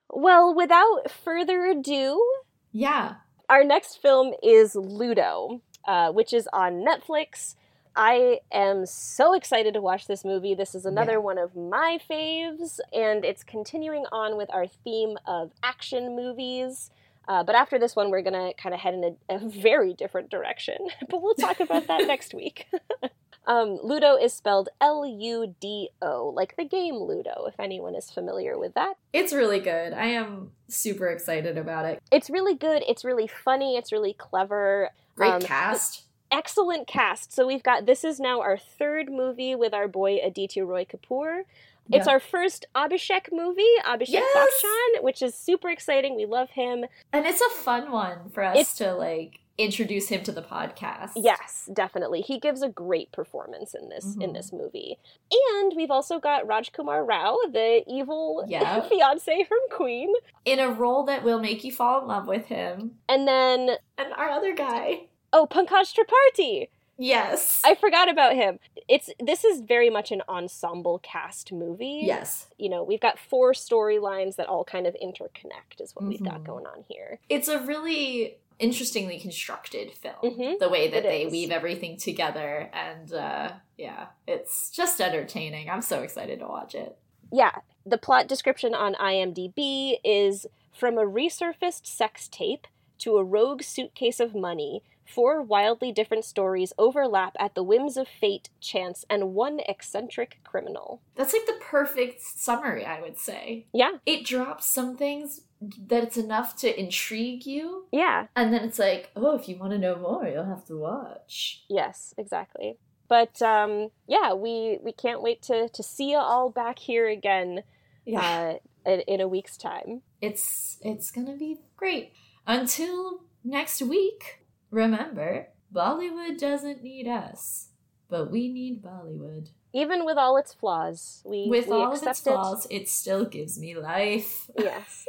[0.09, 2.23] Well, without further ado,
[2.71, 3.15] Yeah.
[3.49, 7.55] our next film is Ludo, uh, which is on Netflix.
[7.95, 10.53] I am so excited to watch this movie.
[10.53, 11.17] This is another Yeah.
[11.19, 16.91] one of my faves, and it's continuing on with our theme of action movies.
[17.27, 19.93] Uh, but after this one, we're going to kind of head in a, a very
[19.93, 20.77] different direction.
[21.09, 22.67] but we'll talk about that next week.
[23.47, 28.09] um, Ludo is spelled L U D O, like the game Ludo, if anyone is
[28.11, 28.95] familiar with that.
[29.13, 29.93] It's really good.
[29.93, 32.01] I am super excited about it.
[32.11, 32.83] It's really good.
[32.87, 33.77] It's really funny.
[33.77, 34.89] It's really clever.
[35.15, 36.03] Great Um, cast.
[36.31, 37.31] excellent cast.
[37.33, 41.43] So we've got this is now our third movie with our boy Aditya Roy Kapoor.
[41.91, 42.13] It's Yeah.
[42.13, 44.35] our first Abhishek movie, Abhishek Yes!
[44.35, 46.15] Bachchan, which is super exciting.
[46.15, 46.85] We love him.
[47.13, 51.11] And it's a fun one for us It's- to like introduce him to the podcast.
[51.15, 52.21] Yes, definitely.
[52.21, 54.33] He gives a great performance in this in Mhm.
[54.33, 54.99] this movie.
[55.31, 58.81] And we've also got Rajkumar Rao, the evil Yeah.
[58.81, 60.13] fiance from Queen.
[60.43, 62.99] In a role that will make you fall in love with him.
[63.07, 65.07] And then And our other guy.
[65.31, 66.67] oh, Pankaj Tripathi.
[66.97, 67.61] Yes.
[67.65, 68.57] I forgot about him.
[68.87, 72.01] It's this is very much an ensemble cast movie.
[72.03, 72.47] yes.
[72.57, 76.39] you know, we've got four storylines that all kind of interconnect, is what we've got
[76.41, 76.45] Mhm.
[76.45, 77.19] going on here.
[77.27, 80.15] It's a really interestingly constructed film.
[80.23, 80.59] Mhm.
[80.59, 81.31] The way that It they is.
[81.31, 82.69] weave everything together.
[82.73, 85.69] And uh, yeah, it's just entertaining.
[85.69, 86.97] I'm so excited to watch it.
[87.31, 87.51] Yeah,
[87.85, 92.67] the plot description on IMDb is from a resurfaced sex tape
[92.99, 94.83] to a rogue suitcase of money.
[95.05, 100.99] Four wildly different stories overlap at the whims of fate, chance, and one eccentric criminal.
[101.13, 103.67] That's like the perfect summary, I would say.
[103.71, 105.41] Yeah, It drops some things
[105.87, 107.85] that it's enough to intrigue you.
[107.91, 110.77] yeah, And then it's like, oh, if you want to know more, you'll have to
[110.77, 111.63] watch.
[111.69, 112.77] yes, exactly.
[113.07, 117.61] But um, yeah, we we can't wait to to see you all back here again
[118.05, 118.57] Yeah.
[118.85, 120.01] uh, in, in a week's time.
[120.21, 122.13] it's it's gonna be great.
[122.47, 127.69] Until next week, remember, Bollywood doesn't need us,
[128.09, 129.49] but we need Bollywood.
[129.75, 133.59] Even with all its flaws, we With we all accept its flaws, it still gives
[133.59, 134.49] me life.
[134.57, 135.05] Yes,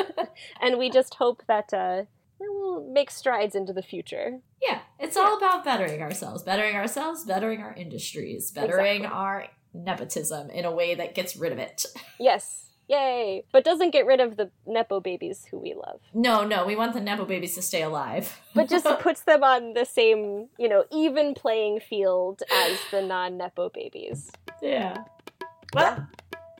[0.60, 2.02] and we just hope that uh,
[2.40, 4.40] we'll make strides into the future.
[4.60, 9.18] yeah, it's all about bettering ourselves, bettering ourselves, bettering our industries, bettering Exactly.
[9.18, 11.84] our nepotism in a way that gets rid of it.
[12.18, 13.44] Yes, Yay!
[13.52, 16.00] But doesn't get rid of the Nepo babies who we love.
[16.12, 18.40] No, no, we want the Nepo babies to stay alive.
[18.54, 23.36] But just puts them on the same, you know, even playing field as the non
[23.36, 24.32] Nepo babies.
[24.60, 25.04] yeah.
[25.72, 26.04] Well,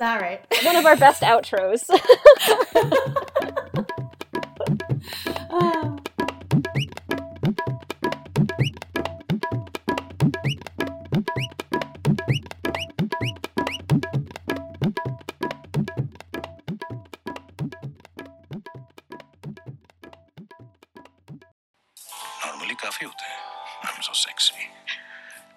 [0.00, 0.40] all right.
[0.62, 1.90] One of our best outros.